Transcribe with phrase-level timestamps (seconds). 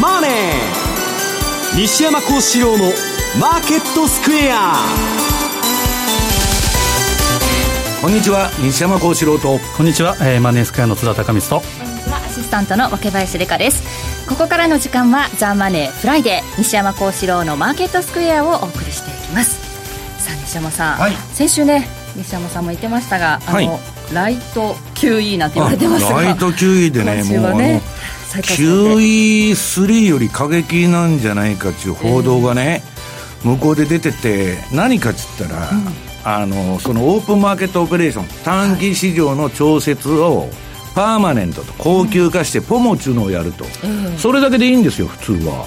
[0.00, 0.30] マネー」
[1.76, 4.84] 西山孝四郎の「マーケットスクエア」
[8.02, 9.60] こんにちは西山孝四郎と。
[9.76, 11.68] こんにちは、えー、マネースクエアの津田隆光と。
[11.78, 13.82] こんにちはアシスタントの若林理香です。
[14.26, 19.58] ここからの時間は「ザ・マネーフライデー西山孝四郎のマーケットスクエア」をお送りしていきます。
[20.18, 23.70] さあ西山さん、はい、先週ね西山さんも言ってましたがあの、はい、
[24.12, 26.22] light QE なんて言われてますが。
[26.22, 27.82] light QE でねもうね
[28.38, 32.82] QE3 より過激なんじゃないかっていう報道がね、
[33.42, 35.84] えー、向こうで出てて何かっつったら、うん、
[36.24, 40.48] あのそのオープンマーケットオペレーション短期市場の調節を
[40.94, 45.66] パーマネントと高級化してポモチュのをやると、うん、それだけでいいんですよ普通は。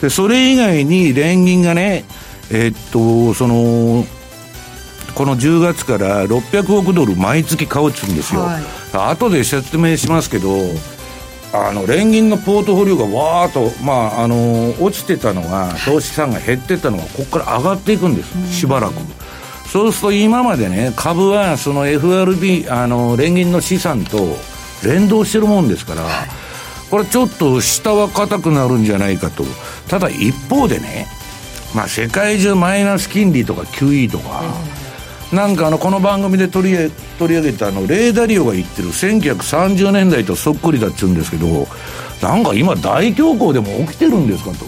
[0.00, 2.04] でそれ以外に連銀がね
[2.50, 4.04] えー、っとその
[5.14, 8.62] この10月から600億ドル毎月買うっつうんですよ、はい、
[9.12, 10.48] 後で説明しますけど
[11.52, 18.94] あの連銀のポートフォリオがわーっと、まあ、あの落ちてたのが投資産が減ってたのがここから上がっていくんですしばらく。
[19.66, 24.36] そうすると今までね株はその FRB あの連銀の資産と
[24.84, 26.04] 連動してるもんですから、
[26.90, 29.44] これちょっと下は硬くなるんじゃないかと。
[29.88, 31.06] ただ一方でね
[31.74, 34.42] まあ世界中マイナス金利とか QE とか、
[35.32, 41.68] なんかあのこの番組で取り取り上げたあのレーダリオが言ってる1930年代とそっくりだっちゅうんですけど
[42.20, 44.66] なんか今大恐慌でも起きてるんですかと。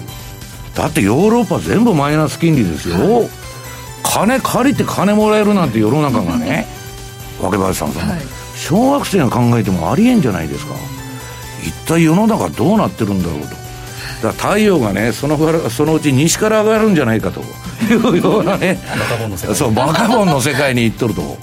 [0.75, 3.29] だってヨーロッパ全部マイナス金利ですよ、はい、
[4.03, 6.67] 金借りて金もらえるなんて世の中がね。
[7.41, 8.21] 若林さんさ、はい、
[8.57, 10.75] 小学生が考えてもありえんじゃないですか。
[11.63, 13.62] 一体世の中どうなってるんだろうと
[14.23, 15.37] だ太陽がねその
[15.71, 17.43] そのうち西から上がるんじゃないかと。
[17.83, 18.79] いうようなね。
[19.55, 21.37] そうバカボンの世界に行っとると。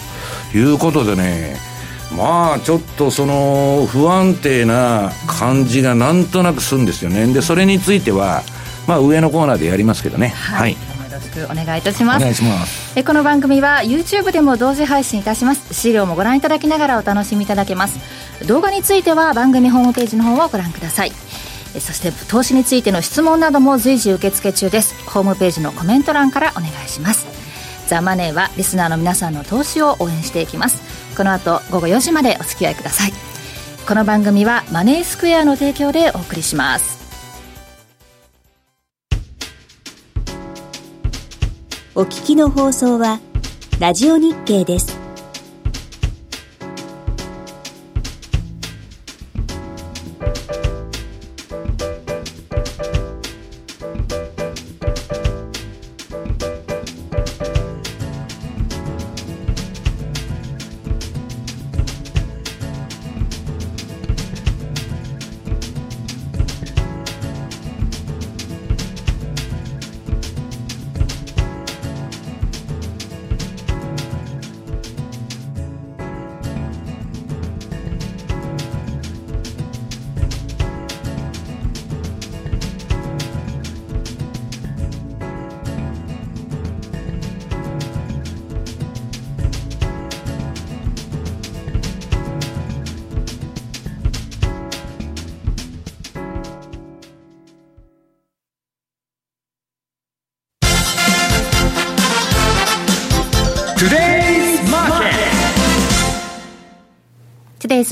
[0.56, 1.58] いうことでね
[2.16, 7.32] まあちょっとその不安定な感じがなんとなくするんですよね。
[7.32, 8.42] でそれについては
[8.88, 10.30] まあ上のコーナーでやりますけどね。
[10.30, 10.72] はい、はい。
[10.72, 10.78] よ
[11.12, 12.18] ろしくお願いいたします。
[12.18, 12.94] お願いします。
[12.98, 15.74] えこの番組は YouTube でも同時配信いたします。
[15.74, 18.00] 資料もご覧いただきながらお楽しみいただけます。
[18.48, 21.12] 動画については番組ホームページの方をご覧ください
[21.78, 24.96] そして投資についての質問なども随時受付中です。
[25.10, 27.28] ホームページのコメント欄からお願いします。
[27.88, 30.82] ザ・マネーはリスナーの皆さんの投資を応援していきます。
[31.16, 33.14] この後午後4時までお付き合いください。
[33.88, 37.00] この番組はマネースクエアの提供でお送りします。
[41.96, 43.20] お聞きの放送は
[43.80, 45.09] ラジオ日経です。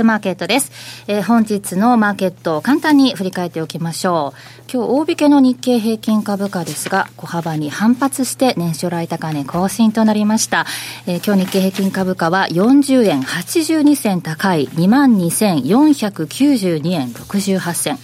[0.03, 0.71] マーケットです。
[1.07, 4.39] えー、本日のマーケットを簡単に振り返っておきましょう。
[4.71, 10.65] 今日大引けの日経平均株価ですが、小幅に反発して年初来高値更新となりました。
[11.05, 17.97] えー、今日日経平均株価は40円82銭高い22,492円68銭。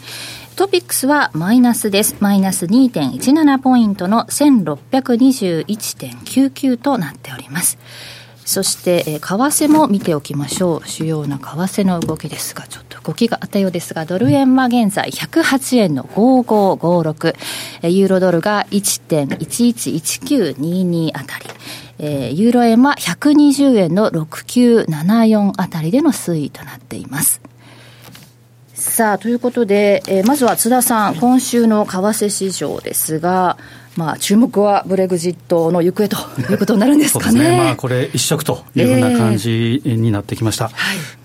[0.55, 2.15] トピックスはマイナスです。
[2.19, 7.79] マイナス2.17ポイントの1621.99となっております。
[8.45, 10.87] そして、え、為替も見ておきましょう。
[10.87, 17.35] 主要な為替の動きですが、ちょっと動きがあったようですが、ドル円は現在108円の5556、
[17.83, 21.45] え、ユーロドルが1.111922あたり、
[21.99, 27.39] え、ユーロ円は120円の6974あたりでの推移となっています。
[28.93, 33.57] さあ、ということで、えー、まずは津田さん、今週の為替市場ですが、
[33.97, 36.17] まあ、注目はブレグジットの行方と
[36.51, 37.39] いうことになるんですかね。
[37.49, 40.69] ねまあ、これ、一色というふうな感じになってきました。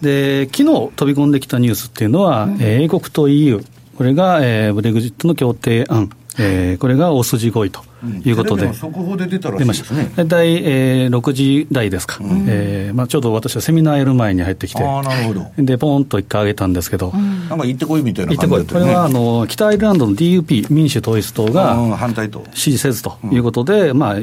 [0.03, 3.63] えー、で、昨日飛び込んできたニュースっていうのは、うん、英国と EU、
[3.99, 7.83] これが、えー、ブレグジットの協定案、えー、これが大筋合意と。
[8.25, 10.11] いうことで、速報で出たらしいですね。
[10.17, 15.47] 大体、えー、6時台ですか、うん、えー、まあ、ちょうど私はセミナーやる前に入ってきて、あなるほど。
[15.59, 22.45] で、ポンと一回上げたんですけど、うん、なんか行ってこいみたいな感じだった、ね、これはあの北アイルランドの DUP、民主統一党が反対と。
[22.55, 24.17] 支持せずということで、うん、まあ、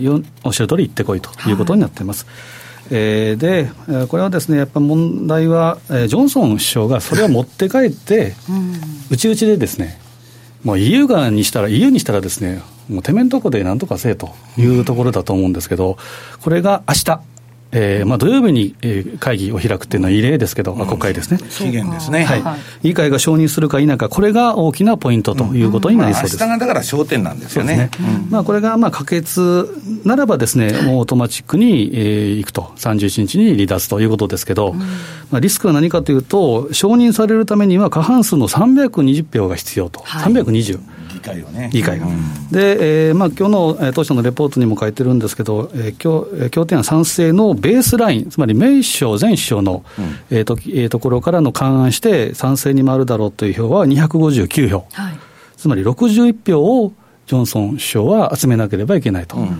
[0.43, 1.53] おっしゃる通り行ってこいとい。
[1.53, 2.25] うことになっています。
[2.25, 2.35] はい
[2.91, 8.33] えー、で、これはですね、やっぱ問題は、ジョンソン首相がそれを持って帰って、
[9.09, 9.99] うちうちでですね、
[10.63, 15.97] もう EU 側にしたら、EU にしたらですね、もうてめんとこでなんとかせえというところだと思うんですけど、
[16.41, 17.21] これが明日
[17.77, 21.39] えーまあ、土曜日に、えー、会議を開くっていうのは異例ですけど、うん、国会ですね。
[21.49, 22.23] 期限ですね。
[22.23, 22.43] はい。
[22.83, 26.35] 議会が承認するか否か、これが大きなポイントということになりそうです。
[26.35, 27.75] うんまあ、明日がだから焦点なんですよね。
[27.75, 29.67] ねうん、まあ、これがまあ可決
[30.05, 34.73] ならばですね、もうオートマチックに、えー、行くと、31日に離脱ということですけど、
[35.31, 40.79] まあ、リスクは何かというと、承認されるためには過半数の320票が必要と、はい、320。
[41.25, 41.69] 会をね。
[41.73, 42.05] 議会が。
[42.05, 54.85] うん、で、えー、まあ今日の、えー、当初のレポートにも書いてるんですけど、えー、協協定案賛成のベースライン、つまりメイ首相、前首相の、うん、えーとえー、ところからの勘案して、賛成に回るだろうという票は259票。
[54.93, 55.17] はい、
[55.57, 56.93] つまり61票を
[57.25, 59.37] ジョンソン首相は集めなければいけないと。
[59.37, 59.51] うんうん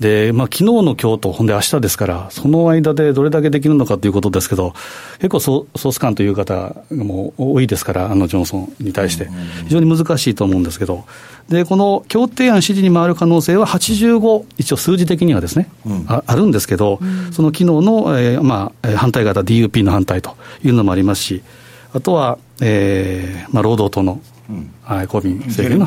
[0.00, 4.72] で、まあ昨日の今日と、ほんで明日ですから、その間でどれだけできるのかということですけど、
[5.16, 9.28] 結構ソソース感という方も多いですから、あのジョンソンに対して、
[9.64, 11.04] 非常に難しいと思うんですけど、
[11.48, 21.42] でこの協定案支持に回る可能性は85、一応数字的にはですね、うん、ああるんですけど、うん、その昨日の、えーまあ、反対型、DUP の反対というのもありますし、
[21.92, 25.86] あとは、えーまあ、労働党の、うん、公民政権の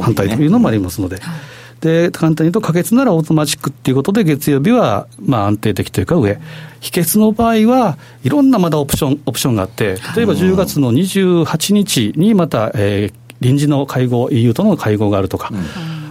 [0.00, 1.16] 反対というのもありますので。
[1.16, 6.38] うんで、簡単に言うと、可決ならオートマチックっていうことで、月曜日はまあ安定的というか上、
[6.80, 15.52] 否決の場合はいろんなまだオプション、オプションがあって、例えば10月の28日にまた、えー、臨時の会合、EU との会合があるとか。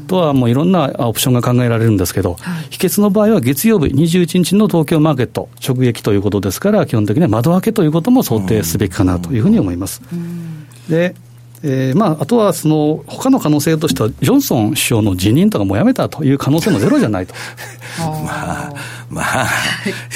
[0.08, 10.02] とはもういろんなオプションが考えられるんですけど、はい、否決の場合は月曜日21日の東京マーケット直撃ということですから、基本的には窓開けということも想定すべきかなというふうに思います。
[10.90, 11.14] で
[11.63, 17.33] えーまあ、あとはその他の可能性としては、ジョンソン首相の辞任とかもやめたという可能性もゼロじゃないと。
[18.00, 18.74] ま あ
[19.09, 19.48] まあ、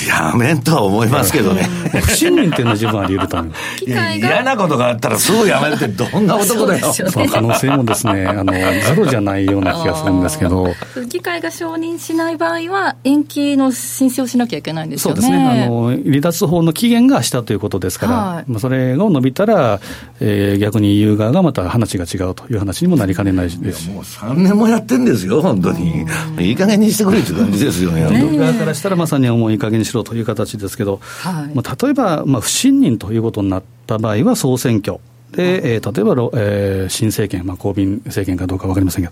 [0.07, 1.63] やめんとは思いますけどね。
[2.01, 3.85] 不信任っていうのは十分あり得ると思います。
[3.85, 6.91] 嫌なことがあったらすぐやめるってどんな男だよ。
[6.91, 10.67] その可能性もですね、あの、ゼロじゃないような気がするんですけど。
[11.07, 15.21] 議会が承認しない場合は、延期の申請をしなきゃいけないんですよね。
[15.21, 15.65] そうですね。
[15.65, 19.79] あの、離脱法の期限がしたということですから、はい、まあそれが伸びたら、
[20.19, 26.05] えー、逆に EU 側がまた話が違うという話にもなりかねないですもう3年もやってんですよ、本当に。
[26.39, 28.01] いい加減にしてくれって感じですよね。
[28.09, 34.99] ねしたらまさにもういい加減にしろという形ですけど、はい、まあ、例えば、まあ、不信任ということになった場合は総選挙。
[35.31, 39.11] で、えー、例えば、えー、新政権、まあ、公民政権かどうか分かりませんが、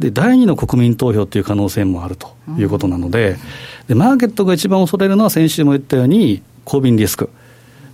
[0.00, 3.36] で、第二の国民投票という可能性もあるということなので、
[3.86, 7.30] で、マーケットが一番恐れるのは、先週も言ったように、公民リスク。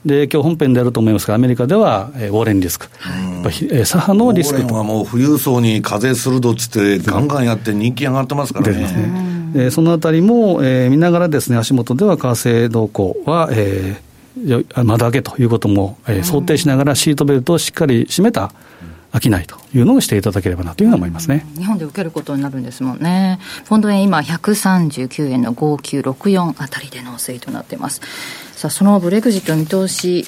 [0.07, 9.26] で今日本編であると思いますが、アメリカでは、えー、ウォーレンリスク、はい、左派のリスクウォーレンはもう富裕層に風するどっつって、ガンガンやって、人気上がってますからね。
[9.55, 18.53] えー、そのあたりも、えー、見ながらですね、足元では為替動向は、えー、窓開けということも、えー、想定しながらシートベルトをしっかり締めた
[19.13, 28.01] 商いというのをしていただければなというふうに思いますね、日本で受けることになるんですもんね、ポンド円、今、139円の5964あたりでの推移となっています。
[28.57, 30.27] さあ、そのブレグジットの見通し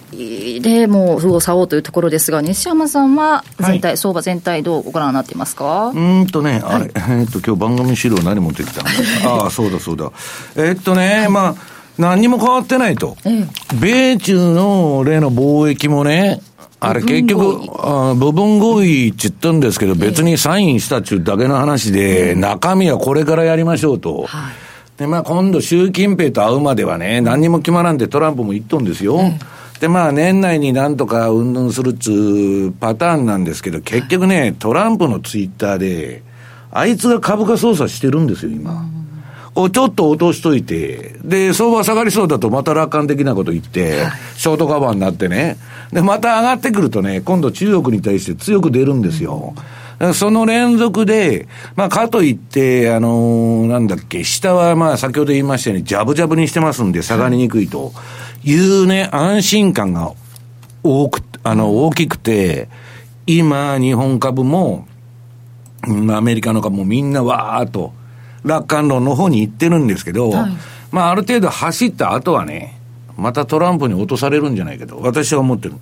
[0.61, 5.89] でもう、右往左往というところですが、西山さんは全体、はい、相場全体、どうご覧になっていますか？
[5.95, 8.91] うんとね、あれ、はい、えー、っと、今日番組資料何持ってきたんだ？
[9.33, 10.13] ああ、そうだそうだ。
[10.57, 11.55] えー、っとね、はい、まあ、
[11.97, 13.17] 何にも変わってないと。
[13.25, 13.47] ええ、
[13.81, 16.41] 米中の例の貿易もね、
[16.81, 24.25] あれ結局、あ部分合意って言ったんですけど、別にサインしたっちゅうだけの話で、中身はこれからやりましょうと。
[24.27, 24.53] はい。
[24.99, 29.19] で、まあ今度習近平と会うまではね、何にも決まらんでトランプも言っとんですよ。
[29.81, 36.23] で、まあ年内になんとかうんぬんするっつうパターンなんですけど、結局ね、トランプのツイッターで、
[36.71, 38.87] あいつが株価操作してるんですよ、今。
[39.61, 45.57] をちょっと落としといて、で、相場下がりそうだとまた楽観的なこと言って、ショートカバーになってね、
[45.93, 49.55] で、また上がってくるとね、今度中国に対して強く出るんですよ。
[50.15, 57.93] その連続で、まあ、かといって、あのー、なんだっけ、下はまあ、先ほど言いましたように、ジャブジャブにしてますんで、下がりにくいと。
[58.45, 60.13] いうね、安心感が
[60.85, 62.69] 多く、あの、大きくて、
[63.27, 64.87] 今、日本株も、
[65.83, 67.93] アメリカの株もみんなわーっと、
[68.49, 70.51] 楽観論の方に行ってるんですけど、はい、
[70.91, 72.79] まあ、ある程度走った後はね、
[73.17, 75.75] またトランプに落とされるんじゃないかと、私は思ってる。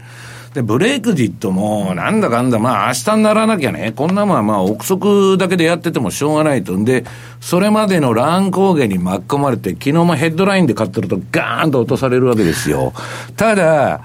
[0.56, 6.72] で、ブレイクジットも、なんだかんだ、まあ明日にならなきゃね、こんなもんはまあ憶測だけでやっててもしょうがないと。
[6.72, 7.04] んで、
[7.42, 12.94] それまでの乱高下に巻き込まれて、昨日もヘッドラインで買ってるとガーンと落とされるわけですよ。
[13.36, 14.00] ただ、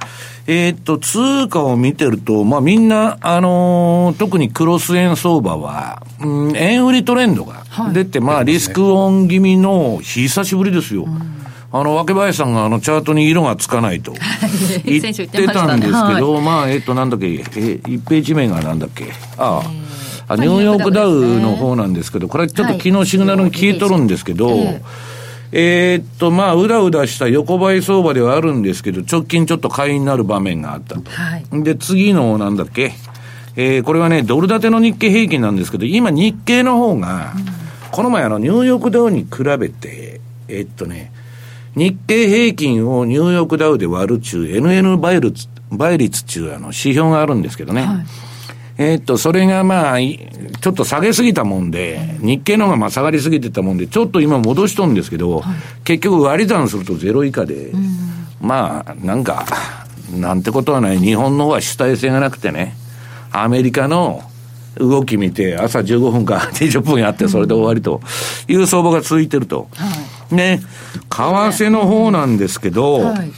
[0.47, 11.03] えー、っと、通貨を見てると、まあみんな、あのー、特にクロス円相場は、うん、円売りトレンドが出て、はい、まあリスクオン気味の久しぶりですよ。
[11.03, 11.41] うん。
[11.73, 14.13] あの、若林さんがあの、チャートに色がつかないと
[14.83, 19.61] 言ってたんですけど、まあ、えっと、なんだっけ、え、1ページ目がなんだっけ、あ
[20.27, 23.79] あ、ニューヨークダウの方なんですけど、これちょっと昨日シグナルに聞い。
[23.81, 24.49] とるんですけど、
[25.51, 31.11] えっと、まあ、うだうだした横ばい相場ではあるんですけど、直近ちょっと買いになる場面があったと。
[31.11, 32.93] はい、で、次の、なんだっけ、
[33.55, 37.33] えー、これはね、ドル建ての日経平均なんですけど、今日経の方が、
[37.91, 41.11] この前あの、ニューヨークダウに比べて、えっとね、
[41.75, 47.81] 日経平均をニューヨークダウで割る中、NN 倍率、倍率中、あの、指標があるんですけどね。
[47.81, 48.05] はい、
[48.81, 57.71] えっと、それがまあ、ちょっと下げすぎたもんで、日経の方がまあ下がりすぎてたもんで、ちょっと今戻しとんですけど、はい、結局割り算するとゼロ以下で、
[58.41, 59.45] まあ、なんか、
[60.11, 60.99] なんてことはない。
[60.99, 62.75] 日本の方は主体性がなくてね、
[63.31, 64.23] アメリカの
[64.77, 68.01] 動き見て、朝15分か 20分やって、それで終わりと
[68.47, 69.67] いう相場が続いてると。
[69.75, 69.85] は
[70.31, 70.35] い。
[70.35, 73.31] ね、為替の方なんですけど、はい、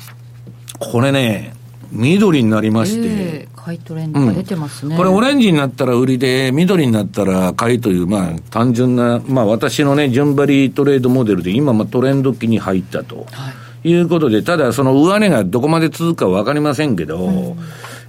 [0.79, 1.53] これね、
[1.91, 13.25] 緑になりまして、えー、買いトレンドが出てますね、うん、これオレンジになったら売りで、緑になったら買いという、まあ単純な、まあ私のね、順張りトレードモデルで今、まあトレンド期に入ったと。
[13.85, 17.33] いうことで、ただその上値がどこまで続くかわかりませんけど、うん、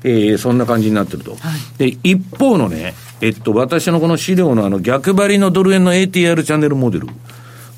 [0.04, 1.32] えー、そんな感じになってると。
[1.32, 7.08] はい、で、一方のね、えっと、私のこの資料のあの逆張りのドル円の ATR チャンネルモデル。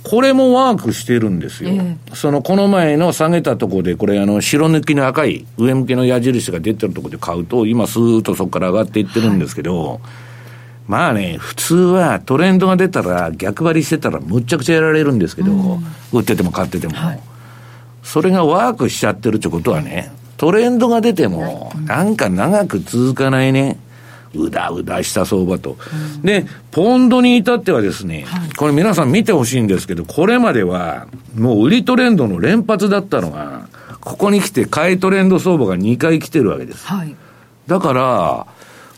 [0.08, 1.70] これもワークしてるんですよ。
[1.70, 9.98] えー、その、この前の下げたところで、これ、あの、白抜きの赤い上向きの矢印が出てるところで買うと、今、スーッとそこから上がっていってるんですけど、はい、
[10.86, 16.94] まあね、普通はトレンドが出たら、逆張りしてたら、むっちゃくちゃやられるんですけど、うん、売ってても買ってても。
[16.94, 17.20] はい、
[18.04, 23.76] それがワークしちゃってるってことはね、トレンドが出ても、なんか長く続かないね。
[24.36, 25.76] うだうだした相場と。
[26.16, 33.68] うん、で、ポンドに至ってはですね、はい、これ皆さん見てほしいんですけど、これまではもう売りトレンドの連発だったのが、
[34.00, 36.86] ここに来て買いトレンド相場が2回来てるわけです。
[36.86, 37.14] はい、
[37.66, 38.46] だから、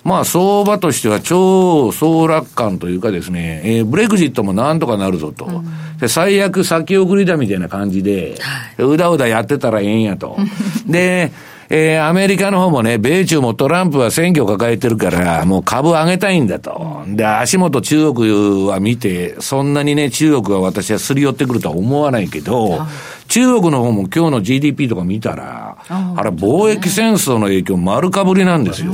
[0.05, 5.45] まあ相場としては超総楽観というかですね、えー、ブレグジットもなんとかなるぞと。
[5.45, 10.39] うん、で最悪先送りだみたいな感じで、はい、うだうだやってたらええんやと。
[10.87, 11.33] で、
[11.71, 17.05] えー、アメリカの方もね、米中もトランプは選挙を抱えてるから、もう株上げたいんだと。
[17.07, 22.81] で、足元中国は見て、そんなにね、中国は私はすり寄ってくるとは思わないけど、
[23.29, 28.93] 中国の方も今日の GDP とか見たら、あれ貿易戦争の影響丸かぶりなんですよ。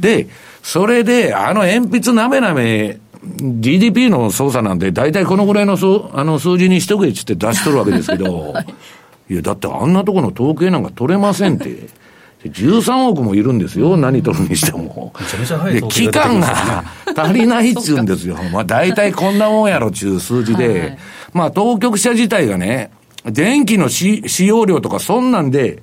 [0.00, 0.28] で、
[0.62, 2.98] それで、あの鉛筆なめなめ、
[3.38, 12.05] GDP の操作なんで、大体このぐらいのそあの数字にしとけっつって出しとるわけですけど、 はい、いや、だってあんなところの統計なんか取れませんって。
[12.50, 15.12] 13億もいるんですよ、何取るにしても。
[15.72, 16.84] で、期間が
[17.16, 18.36] 足りないっちゅうんですよ。
[18.52, 20.98] まあ大体こんなもんやろっちゅう数字で、はい、
[21.32, 22.90] まあ当局者自体がね、
[23.24, 25.82] 電気の使用量とかそんなんで、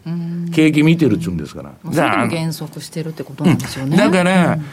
[0.53, 1.71] 景気見てるっちゅうんですから。
[1.91, 3.97] だから減速してるってことなんですよね。
[3.97, 4.65] だから、うん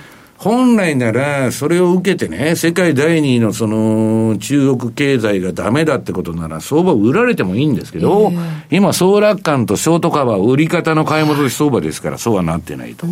[0.42, 13.06] 本来なら、それを受けてね、世界第二のその、中国経済がダメだってことなら、相場売られてもいいんですけど、えー、今、総楽観とショートカバー、売り方の買い戻し相場ですから、そうはなってないと。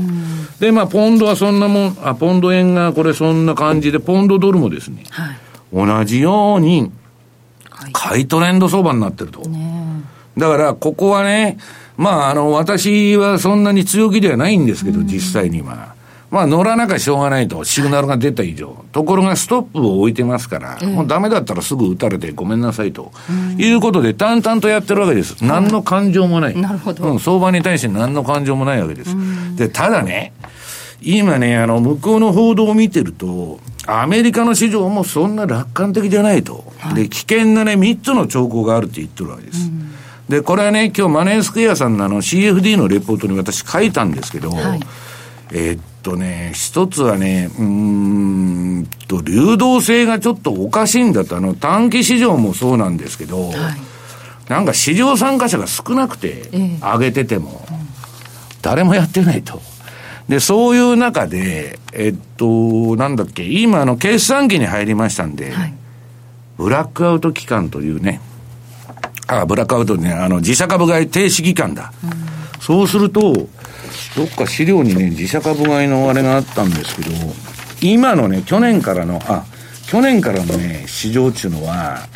[0.58, 5.36] で、まあ、ポンドはそんなもん、あ、ポンド円がこれそんな感じで、ポンドドルもですね、はい、
[5.74, 6.90] 同じように、
[7.92, 9.42] 買いトレンド相場になってると。
[10.38, 11.58] だから、ここはね、
[11.98, 15.97] まあ、あの、私はそんなに強気ではないんですけど、実際には。
[16.30, 18.84] まあ乗らなきゃしょうがないと、シグナルが出た以上。
[18.92, 23.12] ところがストップを置いてますから、もうダメだったらすぐ打たれてごめんなさいと。
[23.56, 25.42] いうことで、淡々とやってるわけです。
[25.42, 26.56] 何の感情もない。
[26.56, 27.12] なるほど。
[27.12, 29.16] うん、相場に対して何の感情もないわけです。
[29.56, 30.32] で、ただね、
[31.00, 36.72] 今ね、あの、向こうの報道を見てると、アメリカの市場もそんな楽観的じゃないと。
[36.94, 39.70] で、危険なね、3つの兆候があるって言ってるわけです。
[40.28, 44.80] で、これはね、今日マネースクエアさんのあの CFD のレポートに私書いたんですけど、はい、
[45.52, 53.56] えー、っとね、一つはね、うんと、流動性がちょっとおかしいんだと、あの、短期市場もそうなんですけど、はい、
[54.48, 56.48] なんか市場参加者が少なくて、
[56.80, 57.66] 上げてても、
[58.62, 59.60] 誰もやってないと。
[60.28, 65.74] で、そういう中で、えっと、なんだっけ、今、あの、決算期に入りましたんで、はい、
[66.56, 68.22] ブラックアウト期間というね、
[69.26, 71.92] あ、ブラックアウトね、あの、自社株買い停止期間だ。
[72.02, 72.10] うん、
[72.68, 77.10] そうすると、どっか資料にね、自社株買いのあれがあったんですけど、
[77.80, 79.46] 今のね、去年からの、あ、
[79.86, 82.06] 去年からのね、市場っていうのは、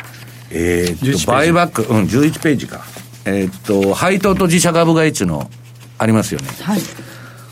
[0.51, 2.81] えー、っと、バイバック、うん、11ページか。
[3.25, 5.49] えー、っと、配当と自社株買いっていうの
[5.97, 6.49] ありますよね。
[6.61, 6.81] はい。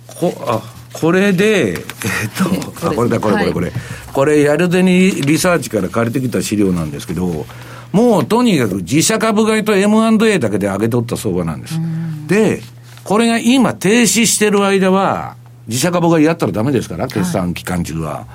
[0.05, 0.61] こ、あ、
[0.93, 3.71] これで、えー、っと、 あ、これだ、これ、これ、これ。
[4.13, 7.47] これ、やるでにリサーチから借りてきた資料なんですけど、
[7.91, 11.79] もうとにかく自社株買いと M&A だけで上げ取った相場なんです。
[12.27, 12.61] で、
[13.03, 15.35] これが今停止してる間は、
[15.67, 18.11] 自社株買いやったらダメですから、決算期間中は。
[18.11, 18.25] はい、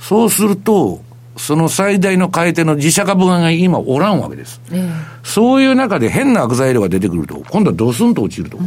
[0.00, 1.02] そうすると、
[1.36, 4.60] その最大の買い手の自社株買いが今おらんわけです。
[4.72, 4.90] えー、
[5.22, 8.58] そういう中で変な悪材料が出てくると、今度はドスンと落ちると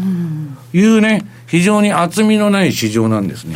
[0.74, 3.56] いうね、非常に厚みのない市場なんですね。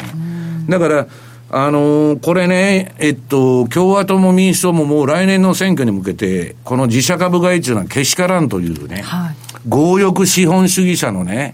[0.68, 1.08] だから、
[1.56, 9.36] あのー、これね、えっと、共和党も民主党ももう来年の選挙に向けて、この自社株買いっていうのはけしからんというね、はい、
[9.70, 11.54] 強欲資本主義者のね、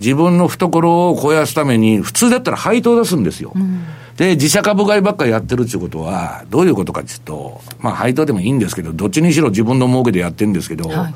[0.00, 3.52] 自分の懐を肥やすために、普通だったら配当出すんですよ。
[3.54, 3.82] うん、
[4.16, 11.14] で、自社株買いばっかりやってるっていうことは、どういうことかっていうと、まあ配当でもいいんですけど、どっちにしろ自分の儲けでやってるんですけど、はい、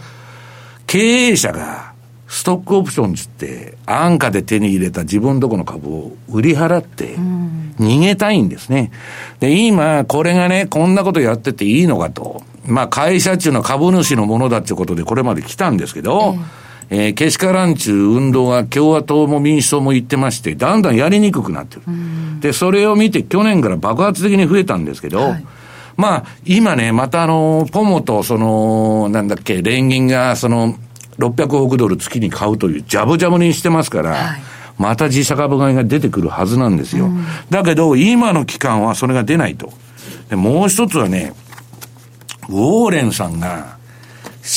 [0.86, 1.94] 経営者が、
[2.26, 7.16] ストックオプションつって、安価で手に入れた自分とこの株を売り払って、
[7.78, 8.90] 逃げたいんですね。
[9.40, 12.42] で、今、これがね、こんなことやってていいのかと。
[12.66, 16.44] まあ、会社っていうのは株主のものだっていうことでこれまで来たんですけど、えー、
[16.94, 21.82] えー、けしからんちゅう運動が共和党も民主党も言ってまして、だんだんやりにくくなってる。
[22.40, 25.44] で、それを見て去年から爆発的に増えたんですけど、はい
[25.96, 30.76] まあ、今ね、またあの、ポモと、その、なんだっけ、連銀が、その、
[31.18, 34.42] 600億ドル月に買うという、ジャブジャブにしてますから、はい、
[34.78, 37.06] また自社株買いが出てくるはずなんですよ。
[37.06, 39.72] うん、だけど、今の期間はそれが出ないと。
[40.30, 41.32] で、もう一つはね、
[42.48, 43.76] ウォーレンさんが、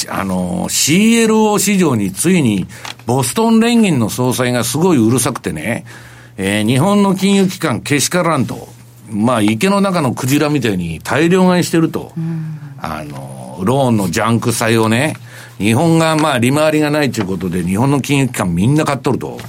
[0.09, 2.67] あの、CLO 市場についに、
[3.05, 5.85] ボストン連銀の総裁がすごいうるさくてね、
[6.35, 8.67] えー、日本の金融機関けしからんと、
[9.09, 15.15] まあ池の中のクジラみたいに大量買いしてると、うん、あの、ローンのジャンク債をね、
[15.57, 19.39] 日本がまあ利回りがないということで、日本の金融機関みんな買っとると。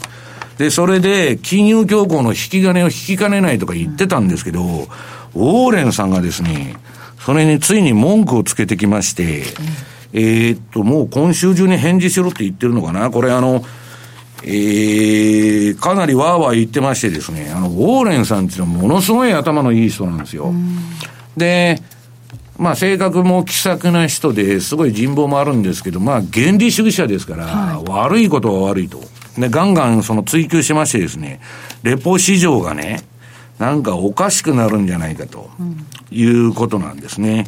[0.57, 6.77] で、それで金融恐慌の引き金を引きかねないとか言ってたんですけど、ウォーレンさんがですね、
[7.21, 9.43] それについに文句をつけてきまして、
[10.13, 13.11] えー、っと、もう今週中に返事しろって言ってるのかな？
[13.11, 13.63] これあの、
[14.43, 20.55] えー、かなりわーわー言ってましてですね、あの、ウォーレンさんっていうのはものすごい頭のいい人なんですよ。
[21.37, 21.83] で、
[22.57, 29.01] まあ性格も気さくな人ですごい人望もあるんですけど、まあ原理主義者ですから、はい、悪いことは悪いと。
[29.37, 31.41] で、ガンガンその追求しましてですね、
[31.83, 33.03] レポ市場がね、
[33.59, 35.51] なんかおかしくなるんじゃないかと
[36.11, 37.47] いうことなんですね。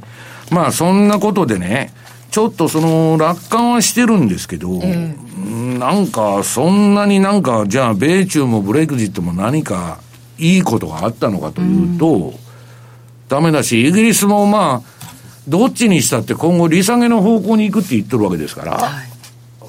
[0.50, 1.92] うん、まあそんなことでね、
[2.30, 9.98] ちょっとその楽観はしてるんですけど、えー、なんかそんなになんかじゃあ米中もブレイクジットも何か
[10.38, 12.34] いいことがあったのかというと、うん、
[13.28, 15.10] ダメだし、イギリスもまあ、
[15.48, 19.10] どっちにしたって今後利下げの方向に行くって言ってるわけですから、はい、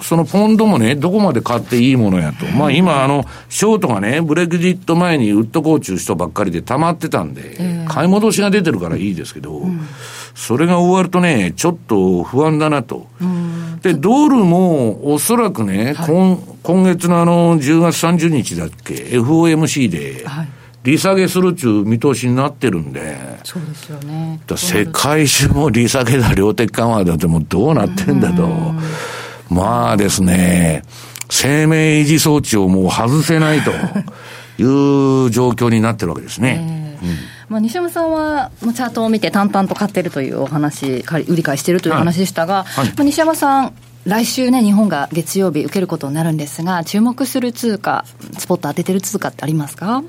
[0.03, 2.45] そのポンドもね、どこまで買っていいものやと。
[2.45, 9.81] まあ今、あの、ショートがね、ブレグジット前にウッドコーチュー人ばっかりで溜まってたんで、買い戻しが出てるからいいですけど、うん、
[10.35, 13.07] それが終わるとね、ちょっと不安だなと。
[13.81, 20.47] で、ドルもおそらくね、はい、今今月のあの、10月30日だっけ、FOMC で、はい
[20.83, 23.15] 利下げするっちゅう見通しになってるんで。
[23.43, 24.39] そうですよね。
[24.55, 28.47] 世界中も利下げだ、量的緩和だってもうどうなってんだと。
[29.49, 30.81] まあですね、
[31.29, 36.97] 生命維持装置をもう外せないという状況になってるわけですね。
[37.03, 42.85] えーうんまあ、西山さんは、チャートを見て淡々と買ってるというお話、売り買いしてるという話でしたが、はい。
[42.85, 43.73] はい、まあ、西山さん、
[44.05, 48.05] 来週ね、日本が月曜日受けることになるんですが、注目する通貨、
[48.37, 50.01] スポット当ててる通貨ってありますか？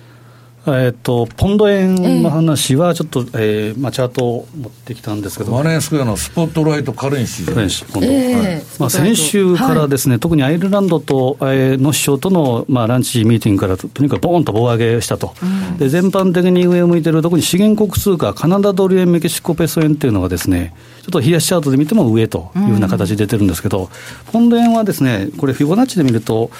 [0.64, 23.88] えっと、ポンド円の話は、ちょっと、えーまあ、チャートを持ってきたんですけど、マネースクエアのスポットライトカレンシーカレンシー、今度、えーはい、まあ、先週からですね、はい、特にアイルランドと、えー、の首相との、まあ、ランチミーティングからとにかくボーンと棒上げしたと、うん、で全般的に上を向いてる、特に資源国通貨、カナダドル円、メキシコペソ円っていうのがですね、ちょっと冷やしチャートで見ても上というふうな形で出てるんですけど、うん、
[24.32, 26.52] ポンド円はですね、これ、フィボナッチで見ると、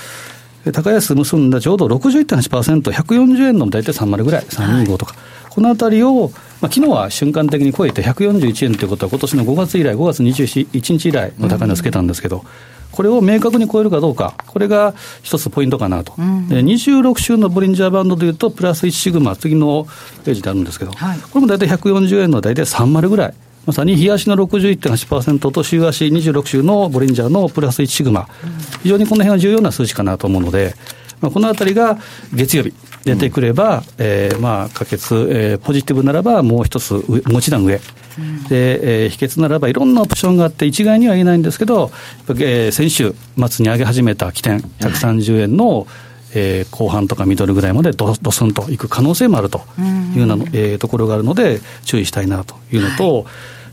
[0.71, 12.43] 高安結んだちょうど61.8%、140円の大体3割ぐらい、325とか、はい、このあたりを、まあ昨日は瞬間的に超えて141円ということは、今年の5月以来、5月21日以来の高値をつけたんですけど、うん、
[12.93, 19.89] これを明確に超えるかどうか、これが一つポイントかなと、うん、26週のボリンジャーバンドでいうと、プラス1シグマ、次の
[20.25, 23.35] ページであるんですけど、はい、これも大体140円の大体3割ぐらい。
[23.67, 28.29] まさに日足の61.8%と週足26週のボリンジャーのプラス1シグマ、
[28.83, 30.75] 非常にこの辺は重要な数値かなと思うので、
[31.21, 31.99] まあ、このあたりが
[32.35, 37.81] 月曜日出てくれば、うん、えー、まあ、可決、えー、ポジティブならばもう一つ、もう一段上。
[38.19, 41.93] うん、で、えー、秘訣ならばいろんなオプションがあって、一概には言えないんですけど、
[42.29, 43.15] えー、先週
[43.49, 45.87] 末に上げ始めた起点、130円の、はい
[46.35, 49.63] えー、後半とかミドルぐらいまでドドスンといく可能性もあると
[50.17, 53.25] いうな、えー、ところがあるので、注意したいなというのと、はい、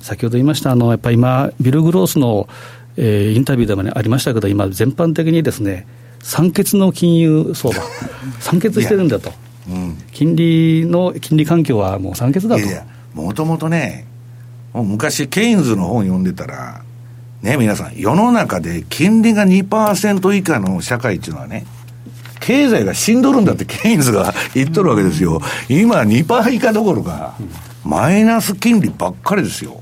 [0.02, 2.48] 先ほど言いました、あのやっぱり今、ビル・グロースの、
[2.98, 5.88] えー、インタビューでも、ね、ありましたけど、今、全般的にですね、
[6.22, 7.82] 酸欠の金融相場、
[8.40, 9.32] 酸欠してるんだと、
[9.70, 12.64] うん、金利の金利環境はもう酸欠だと。
[13.14, 14.06] もともとね、
[14.74, 16.84] もう昔、ケインズの本読んでたら、
[17.42, 21.66] ね、皆さん、世の中で金利が2%以下の社会っていうのはね、
[22.40, 25.42] 経済が死んどるんだってケインズが言っとるわけですよ。
[25.68, 27.36] 今2%以下どころか、
[27.84, 29.82] マイナス金利ばっかりですよ。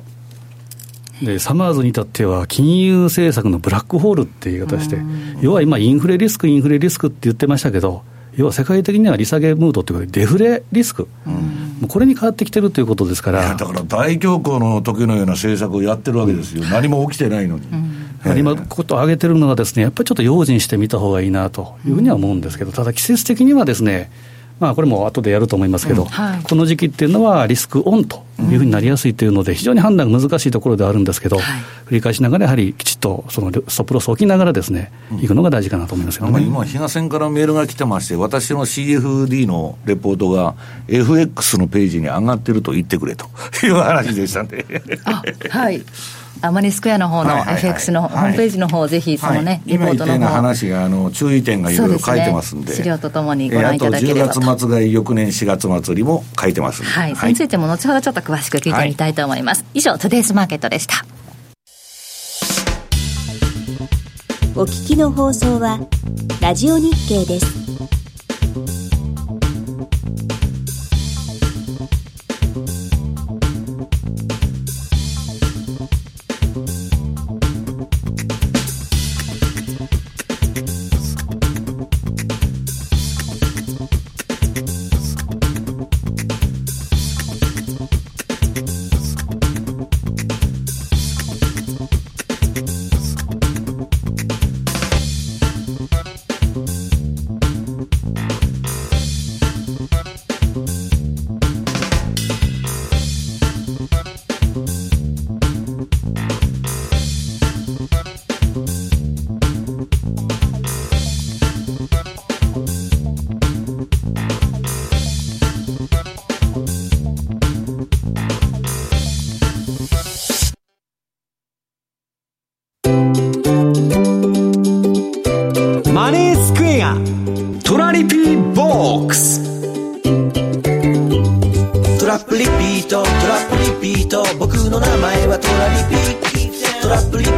[1.21, 4.97] でサマーズに至っては、金融政策のブラックホールっていう言い方して、
[5.41, 8.03] 要は今、インフレリスク、インフレリスクって言ってましたけど、
[8.37, 13.55] 要は世界的には利下げムードというか、デフレリスク、うん、これに変わってきてるということですから。
[13.55, 17.67] だから大恐慌の時のような政策をやってるわけですよ、何も起きてないのに。
[18.25, 18.37] うん。
[18.37, 24.11] 今、ことを挙げてるのはです、ね、やっぱりちょっと用心してみたほうがいいなというふうには思うんですけど、ただ季節的にはですね、
[24.59, 26.05] まあ、これも後でやると思いますけど、
[26.43, 31.45] この時期っていうのはリスクオンというふうになりやすいというので、非常に判断が難しいところではあるんですけど、はい、
[31.87, 40.55] 繰り返しながら、やはりきちっとそのストップロスを置きながらですね、うん、いくのが大事かなと思いますけど、ね、今、比嘉線からメールが来てまして、私の CFD のレポートが
[40.87, 43.25] FX のページに上がってると言ってくれと
[43.65, 44.65] いう話でしたんで。
[45.49, 45.83] はい。
[46.41, 50.27] アマニスクエアの方の FX のホームページの方、ぜひそのね、リポートの方。
[50.27, 54.31] 話があの注意点がいろいろ書いてますんで、資料とともにご覧いただければと。
[54.31, 59.63] あと10月末が翌年4月末にも書いてますはい、それについても後ほどちょっと詳しく聞いてみたいと思います。
[59.73, 61.05] 以上、トゥデイズマーケットでした。
[64.53, 65.79] お聞きの放送は
[66.41, 68.06] ラジオ日経です。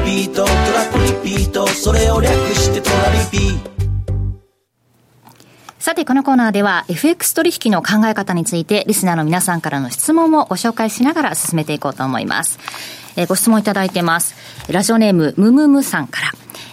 [0.09, 0.91] リピートトラッ
[1.23, 3.59] プリピートそれを略してトラリピ
[5.77, 12.57] さてこのコーナーでは FX 取引の考え方についてリスナーの皆さんからの質問をご紹介しながら進めていこうと思います。
[13.17, 14.33] えー、ご質問いただいてます。
[14.73, 16.31] ラジオネームムムムさんから。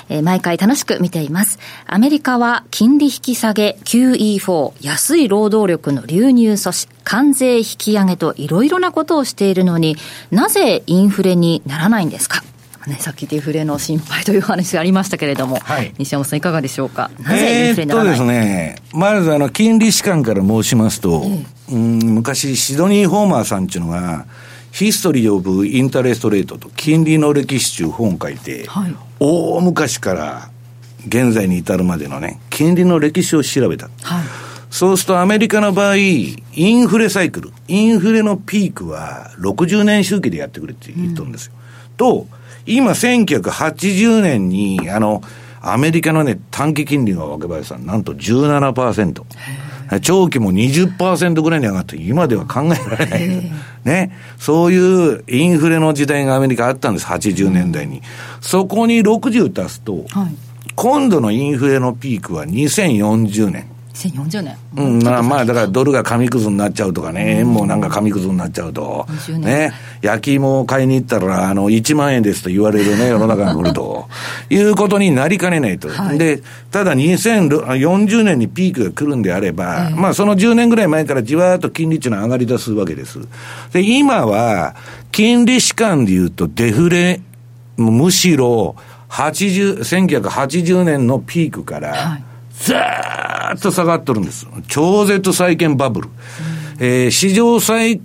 [0.09, 1.59] えー、毎回楽しく見ています。
[1.85, 9.97] アメリカは金利引き下げ QE4、安い労働力の流入阻止、関税引き上げといろいろなことをしているのに
[10.31, 12.43] なぜインフレにならないんですか？
[12.87, 24.27] ね、さっきデフレの心配という話がありましたけれども、はい、西山さん、いかがでしょうか、なぜインフレにならですね、まずあの金利士官から申しますと、えー、うん昔、シドニー・ホーマーさんっていうのが、
[24.71, 30.51] ヒストリー・オブ・インタレスト・レートと金利の歴史中本書いて、はい、大昔から
[31.09, 33.89] 現在に至るまでのね、金利の歴史を調べた。
[34.03, 34.25] はい。
[34.71, 41.53] そうするとアメリカの場合、インフレサイクル、インフレのピークは60年周期でやってくれって言っとるんですよ。
[41.55, 42.27] うん、と、
[42.67, 45.23] 今、1980年に、あの、
[45.63, 49.23] アメリカのね、短期金利が若林さん、なんと17%。
[50.01, 53.53] 長期も20%ぐらいに上がって、今では考えられない。
[53.85, 54.13] ね。
[54.39, 58.03] そういうインフレの時代がアメリカあったんです、80年代に。
[58.41, 60.35] そこに60足すと、はい、
[60.75, 63.67] 今度のインフレのピークは2040年。
[63.97, 64.57] 2040年。
[64.77, 69.07] うん、まあまあ、だからドルが紙くずになっちゃうとかね、円もなんか紙くずになっちゃうと、
[69.39, 74.09] ね、焼き芋を買いに行ったら、あの、1万円ですと言われるね、世の中が来ると、
[74.51, 75.89] いうことになりかねないと。
[75.89, 83.19] はい、で、ただ2040年にピークが来るんであれば、えー、まあその10年ぐらい前からじわーっと金利値の上がり出すわけです。
[83.73, 84.75] で、今は、
[85.11, 87.23] 金利士間で言うとデフレ、
[87.79, 88.77] むしろ、
[89.09, 92.23] 80、1980年のピークから、はい
[92.61, 94.47] ずーっと下がっとるんです。
[94.69, 96.09] 超絶債券バブル。
[96.79, 98.01] えー、史上最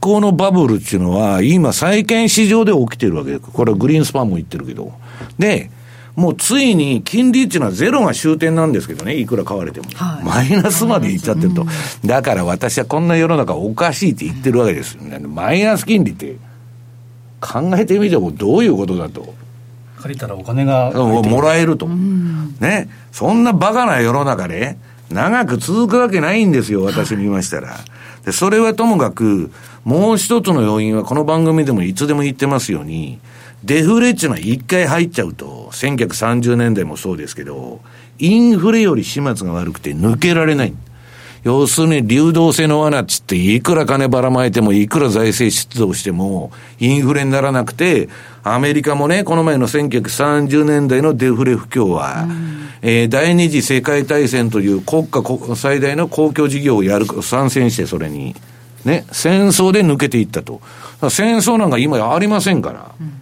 [0.00, 3.42] 高のバブルっていうのは、今債券市場で起きてるわけです。
[3.52, 4.92] これはグリーンスパンも言ってるけど。
[5.38, 5.70] で、
[6.16, 9.86] もうついに金利っていうのはゼロが終点なんですけどね、いくら買われても。
[9.94, 11.66] はい、マイナスまでいっちゃってると。
[12.04, 15.18] だから私はこんな世の中おかしいって言ってるわけですよ、ね。
[15.20, 16.36] マイナス金利って
[17.40, 19.34] 考えてみてもどういうことだと。
[20.00, 21.86] 借りたらお金がもらえると。
[21.86, 22.88] ね。
[23.12, 24.76] そんなバカな世の中で、
[25.10, 27.76] 長く続くわけないんですよ、私に言いましたら。
[28.24, 29.50] で、それはともかく、
[29.84, 33.18] もう一つの要因はこの番組でもいつでも言ってますように、
[33.64, 37.80] デフレっていうのは一回入っちゃうと、1930年代もそうですけど、
[38.18, 40.74] インフレより始末が悪くて抜けられない。
[41.42, 48.08] 要するに流動性の罠っつって、いくら金ばらまいても、いくら財政出動しても、インフレにならなくて、
[48.42, 55.22] アメリカもね、この前の1930年代のデフレ不況は、うん、えー、第二次世界大戦という国家
[55.56, 58.34] 最大の公共事業をやる、参戦してそれに、
[58.84, 60.60] ね、戦争で抜けていったと。
[61.08, 62.90] 戦争なんか今ありませんから。
[63.00, 63.20] うん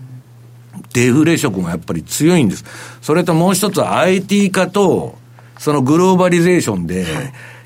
[0.93, 2.65] デフレ色がやっぱり強いんです。
[3.03, 5.17] それともう一つは IT 化と、
[5.59, 7.07] そのグローバリゼーションで、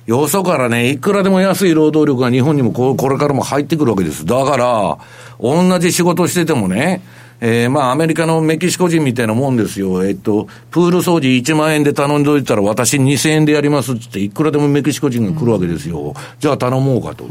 [0.07, 4.27] よそからね、いくらでも安い労働力が日本にもこれからも入ってくるわけです。
[4.27, 4.99] だから、
[5.39, 7.03] 同じ仕事しててもね、
[7.45, 10.05] えー、まあ、アメリカのメキシコ人みたいなもんですよ。
[10.05, 16.15] えっと、プール掃除1万円で頼んでおいたら私2000円でやりますっていくらでもメキシコ人が来るわけですよ。
[16.39, 17.27] じゃあ頼もうかと。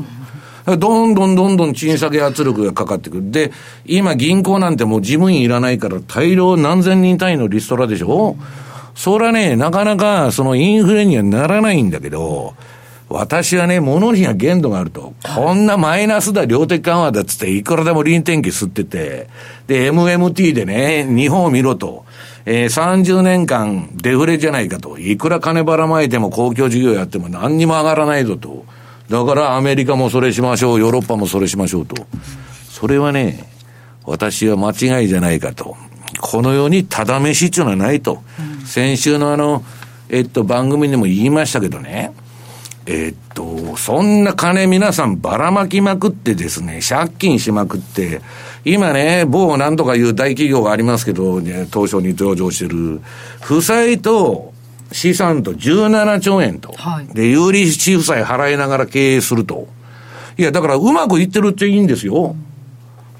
[0.77, 3.31] どんどんどんどん賃下げ圧力がかかってくる。
[3.31, 3.53] で、
[3.85, 8.70] 今銀行なんてもう事務員いらないから大量何千人単位のリストラでしょう
[9.01, 12.53] それはね、なかなかそのインフレにはならないんだけど、
[13.09, 15.15] 私はね、物には限度があると。
[15.35, 19.27] こんなマイナスだ、量的緩和だっつって、いくらでも臨転機吸ってて、
[19.65, 22.05] で、MMT でね、日本を見ろと。
[22.45, 24.99] えー、30年間デフレじゃないかと。
[24.99, 28.65] いくら金ばらまいても公共事業やっても何にも上がらないぞと。
[29.09, 32.05] だからアメリカもそれしましょう、ヨーロッパもそれしましょうと。
[32.69, 33.49] それはね、
[34.05, 35.75] 私は間違いじゃないかと。
[36.19, 38.21] このようにただ飯っていうのはないと。
[38.39, 39.65] うん、先週のあの、
[40.07, 42.13] えっと、番組でも言いましたけどね。
[42.85, 48.21] えっと、そんな金皆さんばらまきまくってですね、借金しまくって、
[48.63, 53.01] 今ね、某なんとかいう大企業がありますけど、ね、東証に上場してる、
[53.41, 54.53] 負債と
[54.93, 56.71] 資産と17兆円と。
[56.77, 59.67] はい、で、有利子負債払いながら経営すると。
[60.37, 62.37] いや、だからうまくいってるっていいんですよ。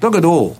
[0.00, 0.56] だけど、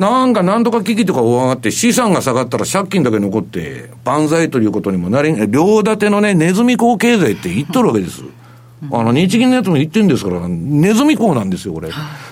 [0.00, 8.22] なんか何とか危機とか上がって資産が下がったら借金だけ残って万歳ということにもなり、両立てのね、ネズミ講経済って言っとるわけです。
[8.90, 11.90] あの、日銀のやつも言ってるんですから、ネズミ講なんですよ、これ。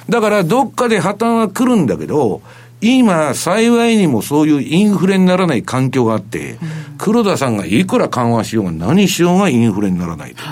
[0.09, 2.41] だから、どっかで破綻は来るんだけど、
[2.81, 6.59] 今、幸いにもそういうインフレにならない環境があって、
[6.97, 10.43] 黒田さんがいくら緩和しようが何しようがインフレにならないと。
[10.43, 10.45] い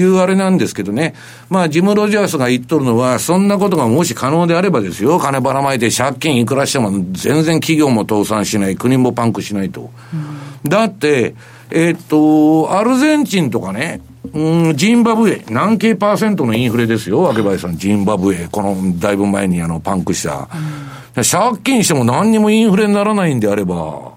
[0.00, 1.14] うあれなんですけどね。
[1.50, 9.90] まあ、ジム・ロジャースが言っとるのは、そんなことがもし可能であればですよ、金ばらまいて借金いくらしても全然企業も倒産しない、国もパンクしないと。
[10.14, 11.34] うん、だって、
[11.70, 14.00] えー、っと、アルゼンチンとかね、
[14.32, 20.48] うん、ジンバブエ、何系パーセントのインフレですよ、わ林さん、ジンバブエ、このだいぶ前にあのパンクした。
[20.54, 24.12] うん借金しても何にもインフレにならないんであれば、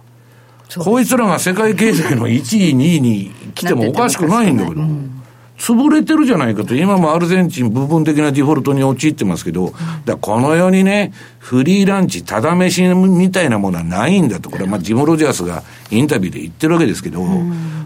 [0.78, 4.82] こいつらが世界経済の1位、2位に来てもおかしくないんだけど。
[5.58, 9.74] 潰れてるじゃないかと、今もアルゼンチン部分的なデフォルトに陥ってますけど、
[10.06, 17.24] だこの世にね、フリーランチ、ただ飯みたいなものはないんだと、これはまあジム・ロジャースがインタビューで言ってるわけですけど、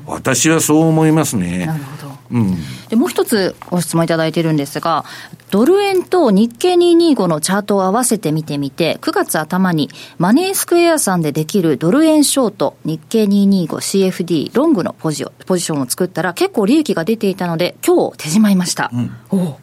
[0.08, 1.66] 私はそう思いますね。
[1.66, 2.19] なるほど。
[2.32, 2.56] うん、
[2.90, 5.06] でもう一つご質問いただいてるんですが、
[5.52, 18.92] ドル円と日経225のチャートを合わせて見てみて、9月頭にマネースクエアさんでできるドル円ショート、日経 225CFD ロングのポジポジションを作ったら結構利益が出ていたので、今日手締まいました。
[18.94, 19.60] うん、お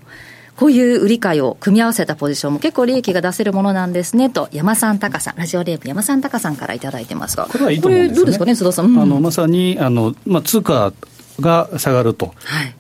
[0.57, 8.87] こういう売り買いを組み合わせたポジションも結構利益が出せるものなんですねと、山さん高さん、ラジオレープ山さん高さんからいただいてますが、これはいいと思うんです、ね、どうですかね、須田さん。
[8.87, 10.93] うん、あのまさにあの、まあ、通貨
[11.41, 12.35] が下がると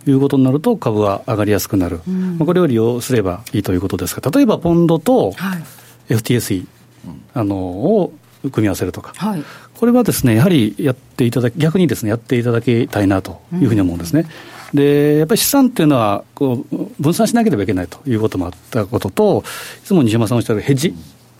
[0.06, 0.12] い。
[0.12, 5.32] うことになると、株は上がりやすくなる、はい、まあ、これを利用すればいいということですが、例えばポンドと
[6.08, 6.66] FTSE、
[7.34, 14.26] あのを組み合わせるとか、はい、これはですねやはりやっていただき、逆にですねやっていただきたいなというふうに思うんですね。
[14.72, 19.44] うん、でやっぱり資産っていうのはこう分散しなければいけないということもあったことと、
[19.82, 20.94] いつも西山さんおっしゃるヘッジ、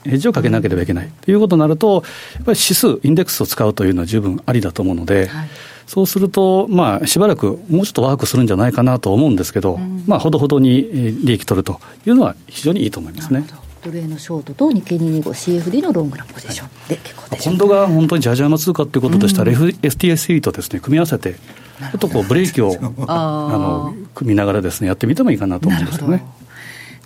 [0.07, 2.03] ヘッジをかけなければいけないということになると、
[2.35, 5.49] やっぱり指数、インデックスを使うというのは十分ありだと思うので、はい。
[5.87, 13.47] そうすると、まあ、しばらくもうちょっとワークするんじゃないかなと思うんですけど、うん、まあ、ほどほどに利益取るというのは非常にいいと思いますね。
[13.85, 16.69] ドル円のショートと日経225 CFD のロングのポジション。
[16.88, 19.45] で結構です、ね、今度が本当にジャージャーの通貨ということでした。
[19.45, 22.75] ら、うん、FTSE とですね組み合わせてちょっとこうブレーキを
[23.07, 26.25] あの組みながらですねやってみてもいいかなと思うんですよね。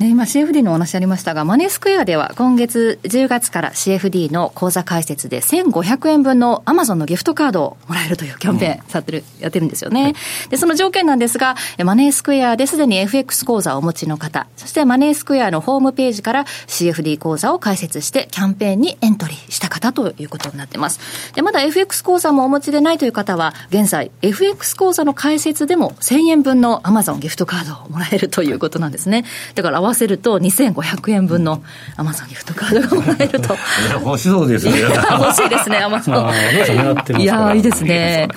[0.01, 10.15] ね、今 CFD のお話ありましたが、マネースクエアでは今月10月から CFD の口座開設で1500円分のアマゾンのギフトカードをもらえるというキャンペーンさってる、やってるんですよね、はい、
[10.49, 20.99] で、その条件なんですが、マネースクエアですでに FX 口座をお持ちの方、そしてマネースクエアのホームページから CFD 口座を開設してキャンペーンにエントリーした方ということになってます。
[21.35, 29.27] で、まだ FX 口座もお持ちでないという方は、現在 FX 口座の開設でも1000円分のアマゾンギフトカードをもらえるということなんですね。
[29.55, 31.63] だからわせると2500円分の
[31.97, 33.57] アマゾンギフトカードがもらえると。
[34.05, 34.81] 欲しそうですね。
[34.81, 37.21] 欲しいですね、アマゾン。
[37.21, 38.29] いやいいですね。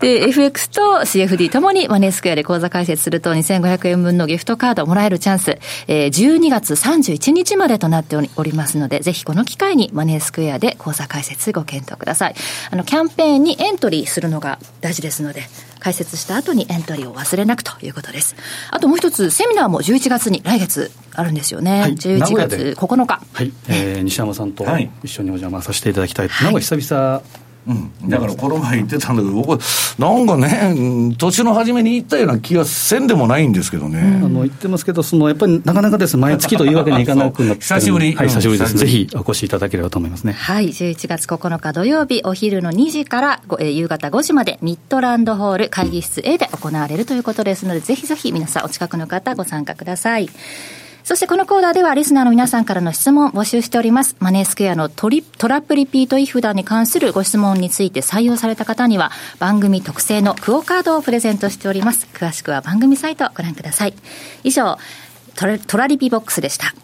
[0.00, 12.34] で、FX と CFD ともにマネースクエアで口座開設すると2500円分のギフトカードをもらえるチャンス、えー、12月31日までとなっておりますので、ぜひこの機会にマネースクエアで口座開設ご検討ください。
[12.70, 15.42] あの、キャンペーンにエントリーするのが大事ですので、
[15.80, 18.36] 開設した後にエントリーを忘れなくということです。
[18.70, 21.80] あともう一つ、セミナーも11月に来月あるんですよね。
[21.80, 23.20] はい、11月9日。
[23.32, 24.64] はい、えー、西山さんと
[25.02, 26.28] 一緒にお邪魔させていただきたい。
[26.28, 27.22] はい、なんか久々
[27.66, 29.60] うん、だからこの前言ってたんだけど、僕、
[29.98, 34.20] なんかね、年の初めに言ったような気がせんでもないんですけどね。
[34.24, 38.14] あの言ってますけど、そのやっぱりなかなかですね、毎月というわけにいかなくなって 久しぶり。
[38.14, 38.76] はい、久しぶりです。
[38.76, 40.32] ぜひお越しいただければと思いますね。
[40.32, 50.30] はい、11月9日土曜日、お昼の2時から、えー、夕方5時まで、ミッドランドホール会議室 A で行われるということですので、ぜひぜひ皆さんお近くの方ご参加ください。
[51.08, 54.14] そしてこのコーナーではリスナーの皆さんからの質問を募集しております。
[54.18, 62.06] マネースクエアのトリトラップリピートイフダンに関するご質問について採用された方には番組特製のクオカードをプレゼントしております。
[62.12, 63.94] 詳しくは番組サイトをご覧ください。
[64.44, 64.76] 以上、
[65.34, 66.74] トラトラリピボックスでした。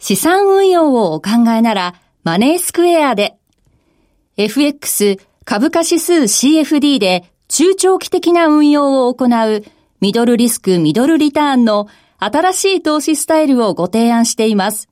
[0.00, 3.36] 資産運用をお考えなら、マネースクエアで、
[4.36, 9.62] FX 株価指数 CFD で中長期的な運用を行う
[10.00, 11.86] ミドルリスクミドルリターンの
[12.18, 14.88] 新しい投資スタイルをご提案しています。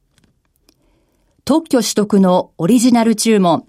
[1.45, 3.67] 特許取得のオリジナル注文、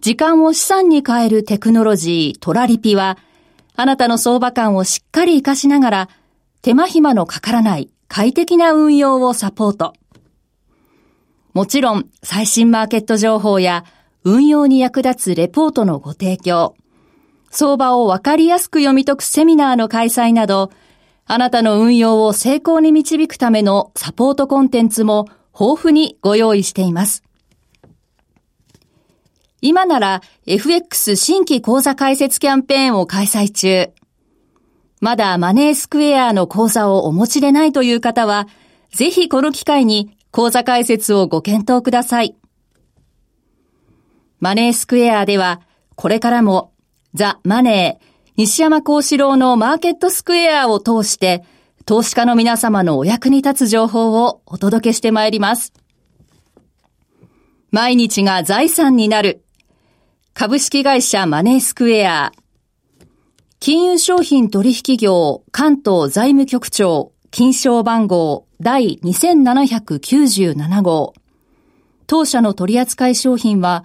[0.00, 3.18] 時間を資産に変えるテクノロジートラリピは、
[3.76, 6.08] あなたの相場感をしっかり活かしながら、
[6.60, 9.92] 手間暇のかからない快適な運用をサポート。
[11.52, 13.84] もちろん、最新マーケット情報や
[14.24, 16.74] 運用に役立つレポートのご提供。
[17.54, 20.72] 相場をわかりやすく読み解くセミナーの開催など、
[21.24, 25.26] あなたの運用を成功に導くためのサポートコンテンツも
[25.58, 27.22] 豊富にご用意しています。
[29.60, 33.88] 今なら FX 新規講座開設キャンペーンを開催中。
[35.00, 38.48] まだマネースクエアの講座をお持ちでないという方は、
[38.92, 42.36] ぜひこの機会に講座開設をご検討ください。
[44.40, 45.62] マネースクエアでは、
[45.94, 46.73] これからも
[47.14, 51.44] ザ・マネー、西山幸四郎のマーケットスクエアを通して、
[51.86, 55.72] 投資家の皆様のお役に立つ情報をお届けしてまいります。
[57.70, 59.44] 毎日が財産になる。
[60.32, 62.32] 株式会社マネースクエア。
[63.60, 71.14] 金融商品取引業関東財務局長金賞番号第2797号。
[72.08, 73.84] 当社の取扱い商品は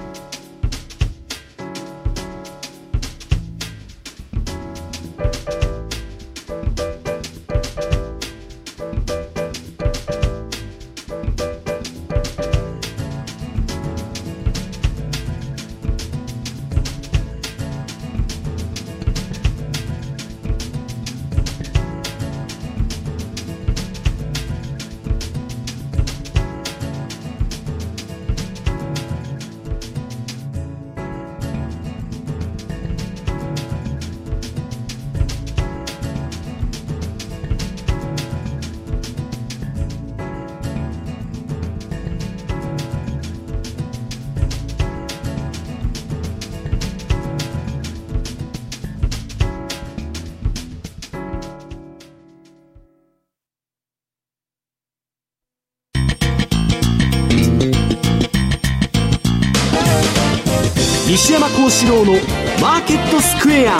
[61.55, 62.13] 幸四郎の
[62.61, 63.77] マーケットスクエア。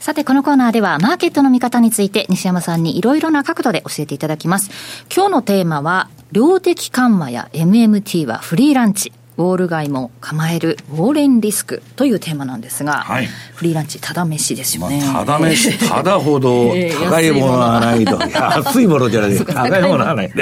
[0.00, 4.70] さて、このコーナーでは、マーケットの見方について、西山さんにいろいろな角度で教えていただきます。
[5.14, 9.12] 今日のテーマは、量的緩和や MMT はフリーランチ。
[9.38, 10.78] ウォール街も構える。
[10.90, 11.82] ウォーレンリスク。
[11.96, 16.72] というテーマなんですが、はい、フリーランチただ飯ですよね、まあ、ただ飯 ただほど
[17.10, 18.18] 高いものはないと。
[18.18, 19.36] 安いものじゃない。
[19.44, 20.32] 高いものはない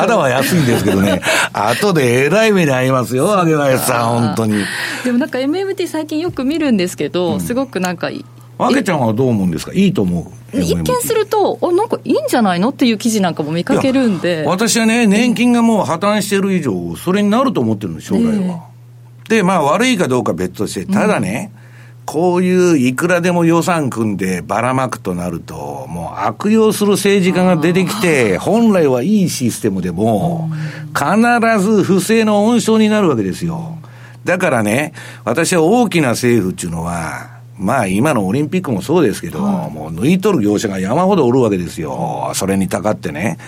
[0.00, 1.20] ただは安いんですけどね。
[1.52, 4.64] 後でえらい目に遭いますよ揚げ林さん本当に。
[5.04, 8.10] でもなんか MMT 最近よく見るんですけど、うん、すごくなんか
[8.58, 9.72] わけちゃんはどう思うんですか？
[9.74, 10.58] いいと思う？
[10.58, 14.44] 一見すると、あなんかいいんじゃないのっていう記事なんかも見かけるんで。
[14.46, 18.32] 私はね、年金がもう破綻してる以上、それになると思ってるんです、将来は。
[18.32, 19.26] え。
[19.26, 21.55] ー、で、まあ悪いかどうか別として、ただね、うん
[22.06, 30.48] こういういくらでも予算組んでばらまくとなると、もう悪用する政治家が出てきて、本来はいいシステムでも、
[30.94, 33.76] 必ず不正の温床になるわけですよ。
[34.24, 34.92] だからね、
[35.24, 42.30] 私は大きな政府っていうのは、まあ今のオリンピックもそうですけど、はい、もう抜いとる業者が山ほどおるわけですよ。
[42.34, 43.38] それにたかってね。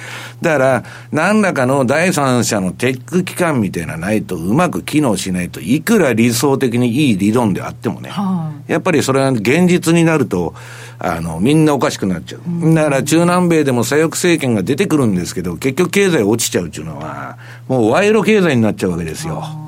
[0.41, 10.55] だから、何らかの第三者のテック機関みたいなないとうまく機能しないといくら理想的にいい理論であってもね、はい、やっぱりそれは現実になると、
[10.99, 12.75] あの、みんなおかしくなっちゃう。
[12.75, 17.37] だから中南米でも左翼政権が出てくるんですけど、結局経済落ちちゃうっていうのは、
[17.69, 19.68] もう賄賂経済になっちゃうわけですよ。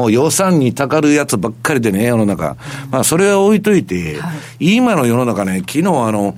[0.00, 2.56] もう予算にたかるやつばっかりでね、世の中。
[2.90, 6.34] まあ、それは置いといて、はい、今の世の中ね、昨日あの、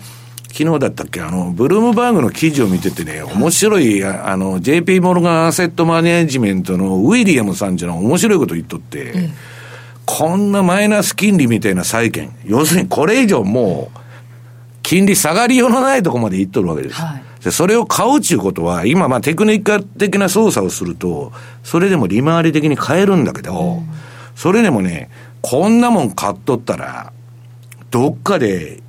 [0.49, 9.33] 昨日だったっけあの、ブルームバーグの記事を見ててね、面白い、あの、JP モルガンアセットマネジメントのウィリアムさんじゃの面白いこと言っとって、うん、
[10.05, 13.99] こんなマイナス金利みたいな債券、要するにこれ以上もう、
[14.83, 17.01] 金利下がりようのないとこまで行っとるわけです。
[17.01, 21.33] はいで、それを買うっていうことは、今、まあ、テクニカル的な操作をすると、
[21.65, 23.89] それでも利回り的に買えるんだけど、うん、
[24.37, 27.13] それでもね、こんなもん買っとったら、
[27.91, 28.81] どっかで、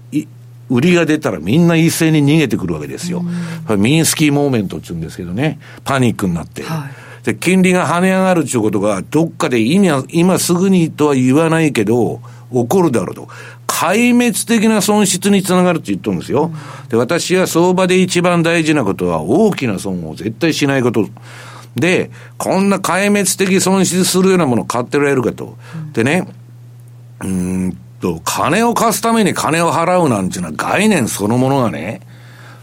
[0.70, 3.24] 売りが出たらみんな一斉に逃げてくるわけですよ。
[3.70, 6.64] うん、ミンスキーモーメントって言うんですけどね、パニックになって。
[6.64, 6.88] は
[7.22, 12.22] い、で、金利が跳ね上がるっていうことが、どっかで今、今すぐにとは言わないけど、
[12.54, 13.28] 起こるだろうと。
[13.68, 16.52] 壊滅的な損失につながるって言ってるんですよ。
[16.90, 21.08] で、私は相場で一番大事なことは大きな損を絶対しないこと。
[21.76, 25.58] で、こんな壊滅的損失するようなものを買ってられるかと。
[25.94, 26.28] でね、
[27.22, 32.02] うんと、金を貸すために金を払うなんていうのは概念そのものがね、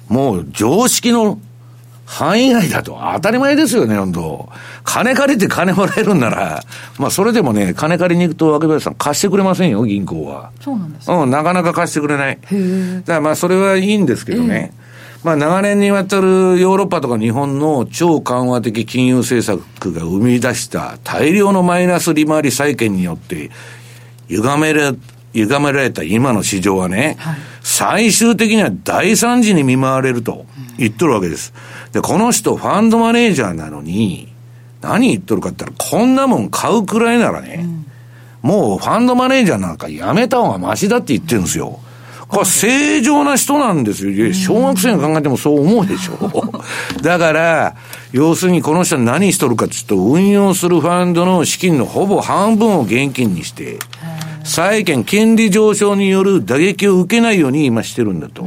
[0.08, 1.40] もう常識の
[2.10, 2.98] 範囲外だと。
[3.14, 4.48] 当たり前ですよね、本当
[4.82, 6.64] 金借りて金もらえるんなら、
[6.98, 10.50] まあそれでもね、金借りに行くと、若林さん貸してくれませんよ、銀行は。
[10.60, 12.38] そうなんですかうん、なかなか貸してくれない。
[12.40, 14.72] だからまあそれはいいんですけどね。
[15.22, 16.26] まあ長年にわたる
[16.58, 23.50] ヨーロッパとか日本の超緩和的金融政策が生み出した大量のマイナス利回り債券によって、
[24.28, 24.98] 歪める、
[25.32, 30.46] 歪められた今の市場はね、はい、最終的には大惨事に見舞われると
[30.76, 31.52] 言っとるわけです。
[31.92, 34.32] で、この人ファンドマネージャーなのに、
[34.80, 37.66] 何言っとるかって言ったら、こんなもん買うくらいならね、
[38.42, 41.80] うん、もうファンドマネージャーなんかやめた方がマシだって言ってるんですよ。
[42.30, 44.32] これ正常な人なんですよ。
[44.32, 46.62] 小学生が考えてもそう思うでしょ。
[47.02, 47.74] だから、
[48.12, 53.80] 要するにこの人は何しとるかっていうと、運用するファンドの資金のほぼ半分を現金にして、
[54.44, 58.46] 債券、金利上昇による打撃を受けないように今してるんだと。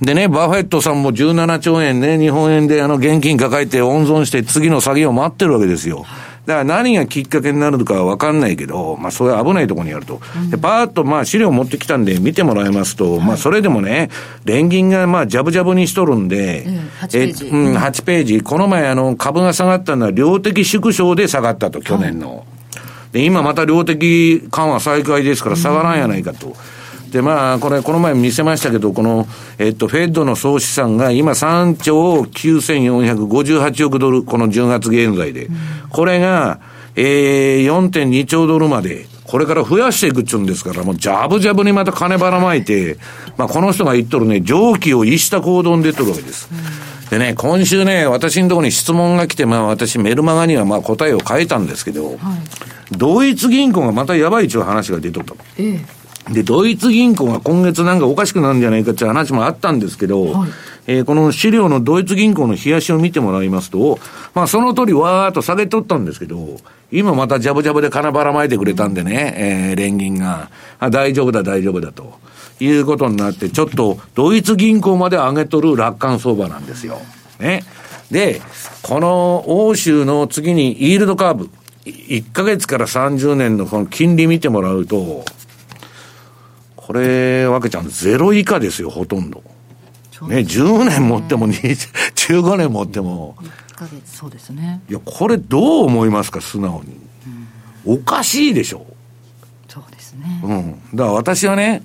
[0.00, 6.04] でね、バフェットさんも17兆円ね、日本円であの現金抱えて温存して次の詐欺を待ってるわけですよ。
[6.46, 10.20] だから何がきっかけになるのかは分かんないけど、まあそういう危ないところにあると。
[10.50, 14.10] で、パーッとまあ資料持ってきたんで見てもらいますと、まあそれでもね、
[14.44, 17.46] 連銀がまあジャブジャブにしとるんで、うん、8ページ。
[17.46, 18.42] うん、8ページ。
[18.42, 22.44] この前あの株が下がったのは量的縮小で下がったと、去年の。
[23.12, 26.54] で、今また量的緩和再開ですから下がらんやないかと。
[27.14, 35.48] で、まあ、これ、この前見せましたけど、この、えっと、フェッドの総資産が今3兆9458億ドル、この10月現在で。
[35.90, 36.58] これが、
[36.96, 42.98] えー、4.2兆ドルまで、これから増やしていくっちゅうんですから、もうジャブジャブにまた金ばらまいて、
[43.36, 46.48] まあ、この人が言っとるね、蒸気を逸した行動に出とるわけです。
[47.10, 52.16] でね、今週ね、私のところに質問が来て、まあ私メルマガにはまあ答えを変えたんですけど、はい、
[52.90, 55.34] ドイツ銀行がまたやばいっちゅう話が出とった。
[55.58, 60.50] ええで、ドイツ銀行が今月なんかおかしくなるんじゃないかっていう話もあったんですけど、はい、
[60.86, 63.98] えー、この資料のドイツ銀行の冷やしを見てもらいますと、
[64.34, 66.56] まあその通りわーっと下げとったんですけど、
[66.90, 72.22] 今またジャブジャブで金ばらまいてくれたんでね、えー、連銀が、あ、大丈夫だ大丈夫だと。
[72.60, 77.00] いうことになって、ちょっとドイツ銀行まで上げとる楽観相場なんですよ。
[77.40, 77.64] ね。
[78.10, 78.40] で、
[78.82, 81.50] この欧州の次にイールドカーブ、
[81.84, 85.24] 1ヶ月から30年のこの金利見てもらうと、
[86.86, 89.42] これ、わけちゃん、ゼロ以下ですよ、ほとんど。
[90.28, 93.36] ね、10年持っても、15年持っても。
[93.70, 94.82] 1ヶ月、そうですね。
[94.90, 97.00] いや、これどう思いますか、素直に。
[97.86, 98.84] おかしいでしょ。
[99.66, 100.42] そうですね。
[100.44, 100.72] うん。
[100.94, 101.82] だから私はね、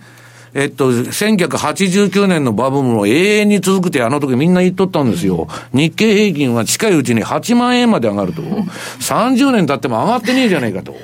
[0.54, 5.48] えっと、1989年のバブルも永遠に続くってあの時みんな言っとったんですよ。
[5.74, 8.42] 日経平均は近いうちに8万円まで上がると。
[9.00, 10.96] 30年経っても上がってねえじゃないかと。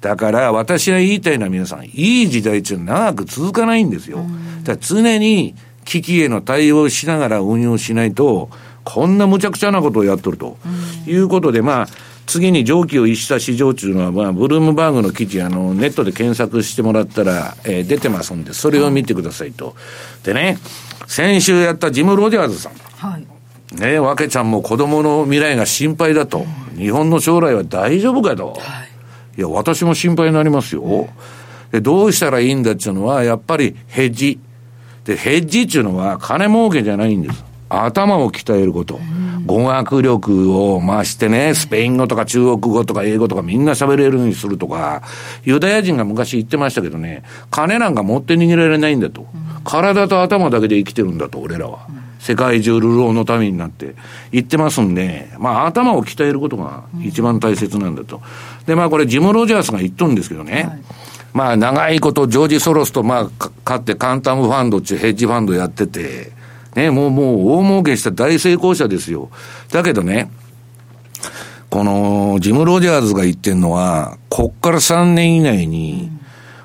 [0.00, 4.24] だから私が言いたいのは皆さん、いい時代っていうのは長く続かないんですよ。
[4.64, 8.50] だ常に危機への対応しながら運用しないと、
[8.84, 10.58] こんな無茶苦茶なことをやっとると。
[11.06, 11.86] いうことで、まあ、
[12.26, 19.76] 次に上記を逸した市場というのは、まあ、ブルームバーグの記事、あの、ネットで検索してもらったら、えー、出てますんで、それを見てくださいと。
[20.24, 20.58] でね、
[21.06, 22.72] 先週やったジム・ロジャーズさん。
[22.96, 23.26] はい。
[23.74, 26.46] ねわけちゃんも子供の未来が心配だと。
[26.76, 28.54] 日本の将来は大丈夫かと。
[28.58, 28.95] はい。
[29.36, 31.08] いや、私も心配になりますよ。
[31.72, 34.38] で、どうしたらいいんだっていうのは、やっぱりヘッジ。
[35.04, 37.44] で、ヘッジっていうのは金儲けじゃないんです。
[37.68, 38.98] 頭を鍛えること。
[39.44, 45.02] 語学力を増してね、スペイン語とか中国語とか英語とかみんな喋れるようにするとか、
[45.44, 49.26] ユダヤ人が昔言ってましたけどね、金なんか持って逃げられないんだと。
[49.64, 51.86] 体と頭だけで生きてるんだと、俺らは。
[52.26, 53.94] 世界中流浪のためになって
[54.32, 58.20] 言ってますんで、まあ頭を鍛えることが一番大切なんだと。
[58.66, 60.66] で、まあこれジム・ロジャースが言っとるんですけどね。
[60.68, 60.82] はい
[61.32, 66.32] まあ長いことジョージ・ソロスとまあ勝ってカンタムファンドっていうヘッジファンドやってて、
[66.74, 69.30] ね、もう、もう、大儲けした大成功者ですよ。
[69.70, 70.30] だけどね、
[71.68, 76.10] この、ジム・ロジャーズが言ってるのは、こっから3年以内に、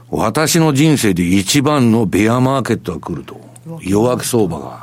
[0.09, 3.39] 私の人生で一番のベアマーケットが来ると。
[3.81, 4.80] 弱気相場が。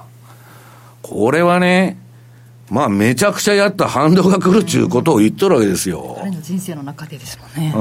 [1.08, 1.96] これはね、
[2.70, 6.16] まあ、めちゃくちゃやった反動が来るっていうことを言っとるわけですよ。
[6.18, 7.72] 彼の人生の中でですもんね。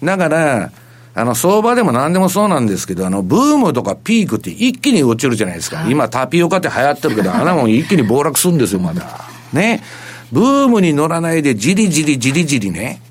[0.00, 0.06] うん。
[0.06, 0.70] だから、
[1.14, 5.78] あの、相場でも何でもそうなんですけど、あの、ブームとかピークって一気に落ちるじゃないですか。
[5.78, 9.20] はい、今タピオカって流行ってるけど、 あんなもん一気に暴落するんですよ、まだ。
[9.52, 9.82] ね。
[10.30, 13.02] ブームに乗らないでじりじりじりじりね、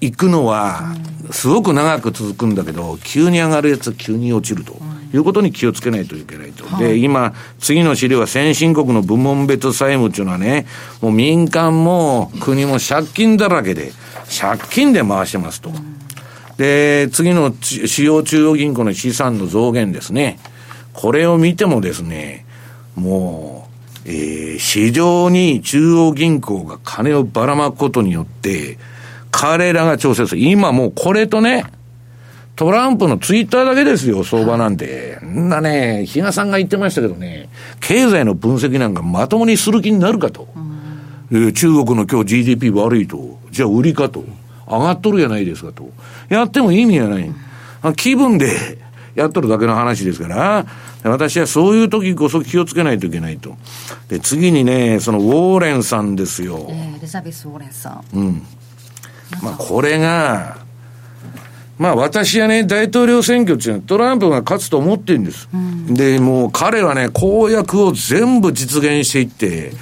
[0.00, 0.94] 行くのは、
[1.30, 4.76] すごく長く続くんだけど、急に上がるやつ急に落ちると。
[5.14, 6.64] いうことに気をつけないといけないと。
[6.76, 10.66] で、今、次の資料は先進国の部門別債務っていうのはね、
[11.00, 13.92] もう民間も国も借金だらけで、
[14.40, 15.70] 借金で回してますと。
[16.56, 20.40] で、次の主要中央銀行の資産の増減ですね。
[20.92, 22.44] これを見てもですね、
[22.96, 23.68] も
[24.04, 28.78] う、えー、市場に中央銀行が金をばらまくことによって、
[29.30, 30.40] 彼らが調整する。
[30.42, 31.66] 今もうこれとね、
[32.56, 35.18] トランプのツイッターだけですよ、相場なんて。
[35.24, 37.48] んなね、比嘉さんが言ってましたけどね、
[37.80, 40.48] 経済の分析なんかまともにする気になるかと。
[41.32, 43.38] うん、中国の今日 GDP 悪いと。
[43.50, 44.24] じゃあ売りかと。
[44.66, 45.90] 上がっとるじゃないですかと。
[46.28, 47.30] やっても意味がない。
[47.96, 48.78] 気分で
[49.14, 50.66] やっとるだけの話ですから、
[51.02, 53.56] 私はそういう時こそ気をつけないといけないと。
[54.08, 56.66] で、次にね、そのウォーレンさんですよ。
[56.70, 58.16] えー、エリザベス・ウォーレンさん。
[58.16, 58.42] うん。
[59.42, 60.63] まあ、これが、
[61.78, 65.48] まあ私はね、大統領選挙っていうのはトランプが勝つと思ってるんです。
[65.52, 69.72] うん、で、もう彼はね、公約を全部実現していって、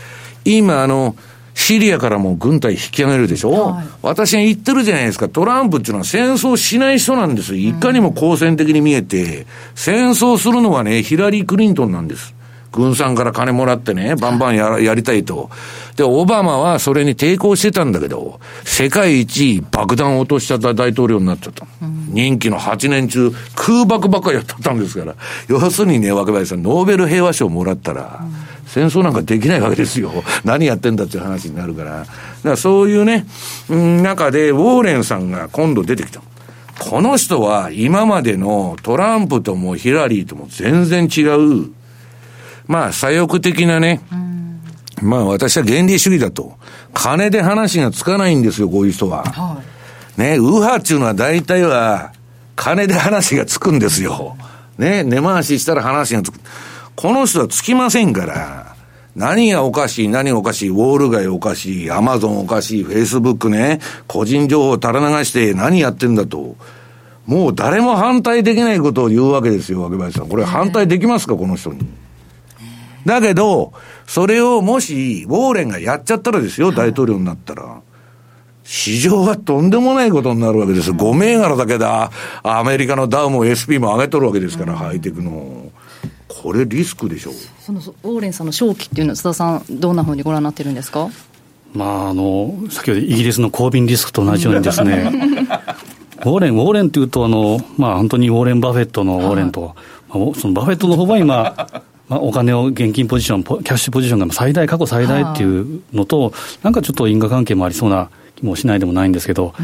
[0.44, 1.16] 今あの、
[1.54, 5.28] シリアからも軍隊引き上げるでしょ、はい、私が言ってるじゃないですか。
[5.28, 7.56] トランプっていうのは戦争しない人なんです。
[7.56, 12.34] いかにも好戦的に見えて、戦争するのはね、ヒラリー・クリントンなんです。
[12.72, 15.50] 軍産から金もらってね、バンバンややりたいと。
[15.96, 21.66] で、オバマはそれに抵抗してたんだけど、世界一爆弾を落としちゃった大統領になっちゃった。
[22.08, 25.14] 任期の8年中、空爆ばっかりやったんですから。
[25.48, 28.24] 要するにね、若林さん、ノーベル平和賞もらったら、
[28.66, 30.10] 戦争なんかできないわけですよ。
[30.44, 31.90] 何やってんだっていう話になるから。
[31.90, 32.10] だか
[32.42, 33.26] らそういうね、
[33.68, 36.22] 中でウォーレンさんが今度出てきた。
[36.78, 41.70] この人は今までのトランプともヒラリーとも全然違う、
[42.66, 44.00] まあ左翼的なね、
[45.00, 46.54] まあ私は原理主義だと。
[46.94, 49.24] 金で話がつかないんですよ、こういう人は。
[49.24, 49.62] は
[50.18, 52.12] い、ね、右派っていうのは大体は
[52.56, 54.36] 金で話がつくんですよ。
[54.78, 56.40] ね、根回ししたら話がつく。
[56.94, 58.74] この人はつきませんから、
[59.16, 66.56] 何がおかしい、何がおかしい、ウォール街おかしい、アマゾンおかしい、フェイスブックね、個人情報垂れ流して何やってんだと。
[67.26, 70.28] もう誰も反対できないことを言うわけですよ、若林さん。
[70.28, 71.80] これ反対できますか、この人に。
[73.06, 73.72] だけど、
[74.06, 77.80] それをもし、ウォーレンがやっちゃったらですよ、大統領になったら。
[78.64, 80.92] 市場はとんでもないことになるわけです。
[80.92, 82.10] 5銘柄だけだ、
[82.42, 85.70] アメリカのダウも SP も上げとるわけですから、ハイテクの。
[86.28, 87.34] これリスクでしょう。
[87.60, 91.08] そのウォーレンさんの正気っていうのは津田さんどんなふうにご覧になってるんですか？
[91.74, 95.10] まああの先ほどイギリスのコービンリスクと同じようにですね。
[96.18, 99.74] ウォーレン、ウォーレンというとあの、まあ、本当にウォーレン・バフェットのウォーレンと、
[100.08, 100.30] は。
[100.30, 101.66] い、そのバフェットの方は今、
[102.12, 109.54] まあ、お金を現金ポジション、キャッシュポジションが最大、過去最大っていうのと、なんかちょっと因果関係もありそうな気もしないでもないんですけど、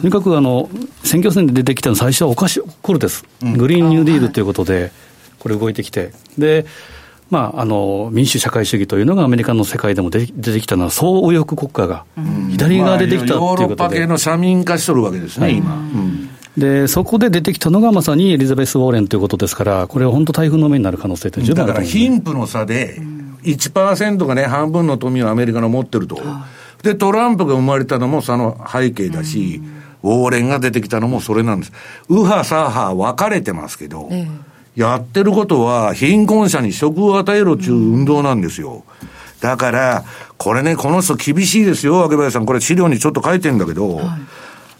[0.00, 0.70] とにかくあの
[1.02, 3.24] 選挙戦で出てきたの最初はおかしコルです、
[3.56, 4.92] グリーンニューディールということで、
[5.40, 6.12] これ動いてきて。
[6.38, 6.64] で
[7.28, 12.04] まあ、あの民主社会主義というのがアメリカの世界でも出てきたのは、総右翼国家が、
[12.50, 15.80] 左側出てきたっていうことで、ヨーロッパ系の社民化しとるわけですね、はい、今。
[16.60, 23.00] で、そこで出てきたのがまさにエリザベス・ウォーレンということですから、これは本当、台風の目になる可能性って十分あるだから貧富の差で、
[23.42, 26.20] 1%がね、半分の富をアメリカの持ってると。
[26.82, 29.62] で、トランプが生まれたのもその背景だし、
[30.02, 31.72] ウォーレンが出てきたのもそれなんです。
[32.08, 34.10] 右派、左派分かれてますけど、
[34.76, 38.84] やってることは貧困者に職を与えろっていう運動なんですよ。
[39.40, 40.04] だから、
[40.36, 42.46] これね、この人厳しいですよ、秋林さん。
[42.46, 44.06] これ資料にちょっと書いてんだけど、はい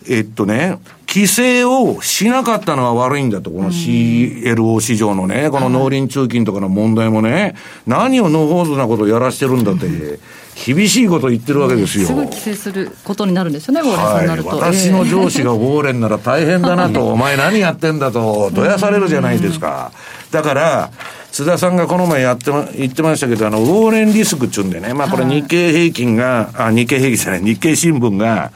[0.09, 7.55] えっとね、規制をしなかったのは悪いんだと、この CLO 市場のね、この農林中金とかの問題もね、
[7.87, 10.21] 何をノーホーズなことをやらしてるんだって、
[10.65, 12.07] 厳しいことを言ってるわけですよ。
[12.07, 14.49] すぐ規制することになるんですよね、ウォーレンさんになると。
[14.51, 19.93] 私の上司がウォーレンなら大変だなと、 お前何やってんだと、どやされるじゃないですか。
[20.31, 20.91] だから、
[21.33, 28.51] 津田さんがこの前やってま、言ってましたけど、あの、ウォーレンリスクっちゅうんでね、まあこれ日経平均が、あ、日経平均じゃない、日経新聞が、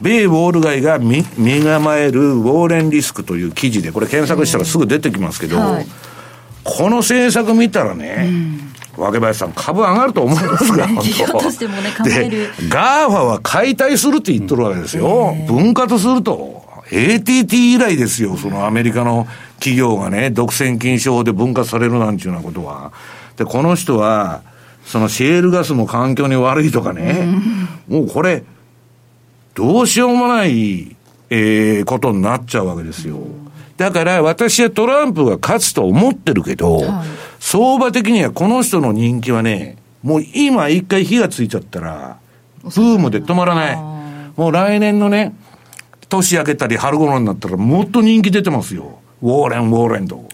[0.00, 5.86] 米ウォール街が身構えるウォーレンリスクという記事で、これ検索したらすぐ出てきますけど、はい、
[6.64, 8.26] この政策見たらね、
[8.96, 11.02] うん、若林さん、株上がると思いますが、 ね、と
[11.50, 12.50] してもね、考える。
[12.68, 15.34] GAFA は解体するって言っとるわけですよ。
[15.46, 16.64] 分割すると。
[16.90, 19.26] ATT 以来ですよ、そのアメリカの
[19.58, 22.92] 企業がね、独占禁止法で分割されるなんていうようなことは。
[23.36, 24.42] で、この人は、
[24.84, 27.26] そのシェールガスも環境に悪いとかね、
[27.88, 28.44] もうこれ、
[29.56, 30.94] どうしようもない、
[31.30, 33.20] えー、ことになっちゃうわけですよ。
[33.78, 37.08] だから私はトランプが勝つと思ってるけど、はい、
[37.40, 42.18] 相場的にはこの人の人気はね、もう今一回火がついちゃったら、
[42.62, 43.76] ブームで止まらない。
[43.76, 45.34] もう来年のね、
[46.10, 48.98] 年明けたり春頃になったらもっと人気出てますよ。
[49.22, 50.16] ウォーレン、ウォーレンと。
[50.16, 50.26] はい、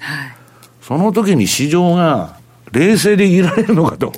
[0.81, 2.37] その時に市場が
[2.73, 4.09] 冷静でいられるのかと。
[4.09, 4.17] はい、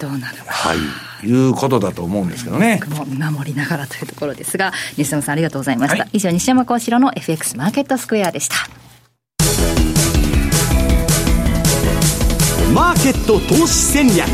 [0.00, 0.44] どうなるか。
[0.50, 1.09] はい。
[1.24, 2.80] いうことだと思うんですけどね。
[2.88, 6.02] も見守りながらというところですが、西野さんありがとうございました。
[6.02, 8.56] はい、以上、西山幸四郎の FX マーケットスクエアでした。
[12.74, 14.28] マーケット投資戦略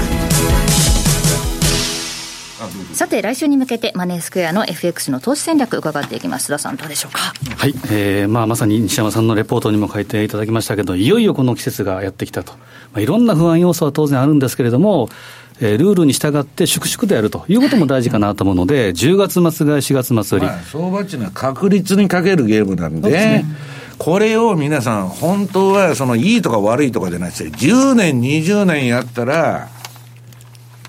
[2.93, 7.33] さて来週に向けてマネースクエアの FX の投資戦略伺っていきます須田さんどうでしょうか？
[7.57, 12.59] はい、えーまあ、まさに西山さんのレポートにも書いていただきましたけどいよいよこの季節がやってきたと、ま
[12.97, 15.09] あ、いろんな不安要素は当然あるんですけれども
[15.61, 23.45] えー、ルールに従って粛々とやるということも大事かなと思うので、10月末が4月末売り、まあ、相場っていうのは確率にかけるゲームなんで、ね、
[23.99, 29.69] これを皆さん、本当はそのいいとか悪いとかじゃなくて、10年、20年やったら、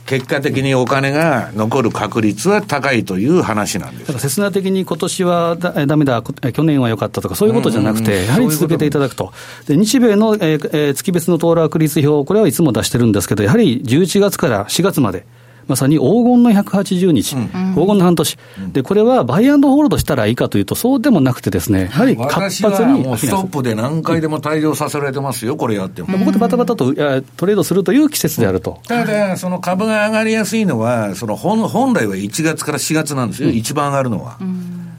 [0.08, 4.08] 結果的にお金が残る確率は高いという話なんです。
[4.08, 9.34] だから切な的に今年はだだめだ、去年は良かったとか、そういうことじゃなくて、やはり続けていただくと。
[9.68, 15.26] で日米の、えー、月別の騰落率表、これはいつも出してるんですけど、やはり11月から4月まで。
[15.68, 23.04] まさに黄金の180日、うん、黄金の半年、うん、でこれはバイアンドホールドしたらいいかというと、そうでもなくてですね、やはり活発に。
[23.04, 26.18] もうストップで何回でも大量させられてますよ、これやっても。
[26.18, 28.80] ここでバタバタとトレードするという季節であると。
[28.88, 34.38] ただ、その株が上がりやすいのは、その本本来は1月から4月なんですよ、うん、一番上がるのは。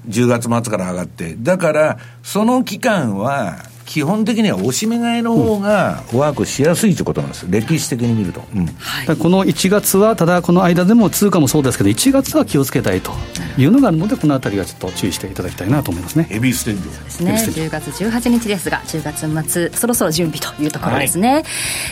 [0.08, 1.36] 10月末から上がって。
[1.38, 3.56] だから、その期間は、
[3.88, 13.12] 基本的には押し目買いの方がワークしやすいということなんです、歴史的に見ると、うんはい、この1月は、ただこの間でも通貨もそうですけど、1月は気をつけたいと
[13.56, 16.26] いうのがあるので、このあたりはちょっと注意していただきたいなと思いますね。
[16.28, 21.32] ヘビーステンドそうですね、10月18日ですが、10月末、そろそろ準備というところですね。
[21.32, 21.44] はい、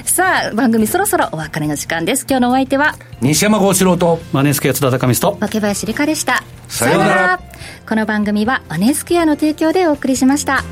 [0.05, 2.27] さあ、番組そろそろお別れの時間です。
[2.29, 6.45] 今日のお相手は、西山幸四郎と、マネースケア津田高見と、若林理香でした。
[6.69, 7.41] さようなら。
[7.89, 10.63] この番組はマネースクエアの提供でお送りしました。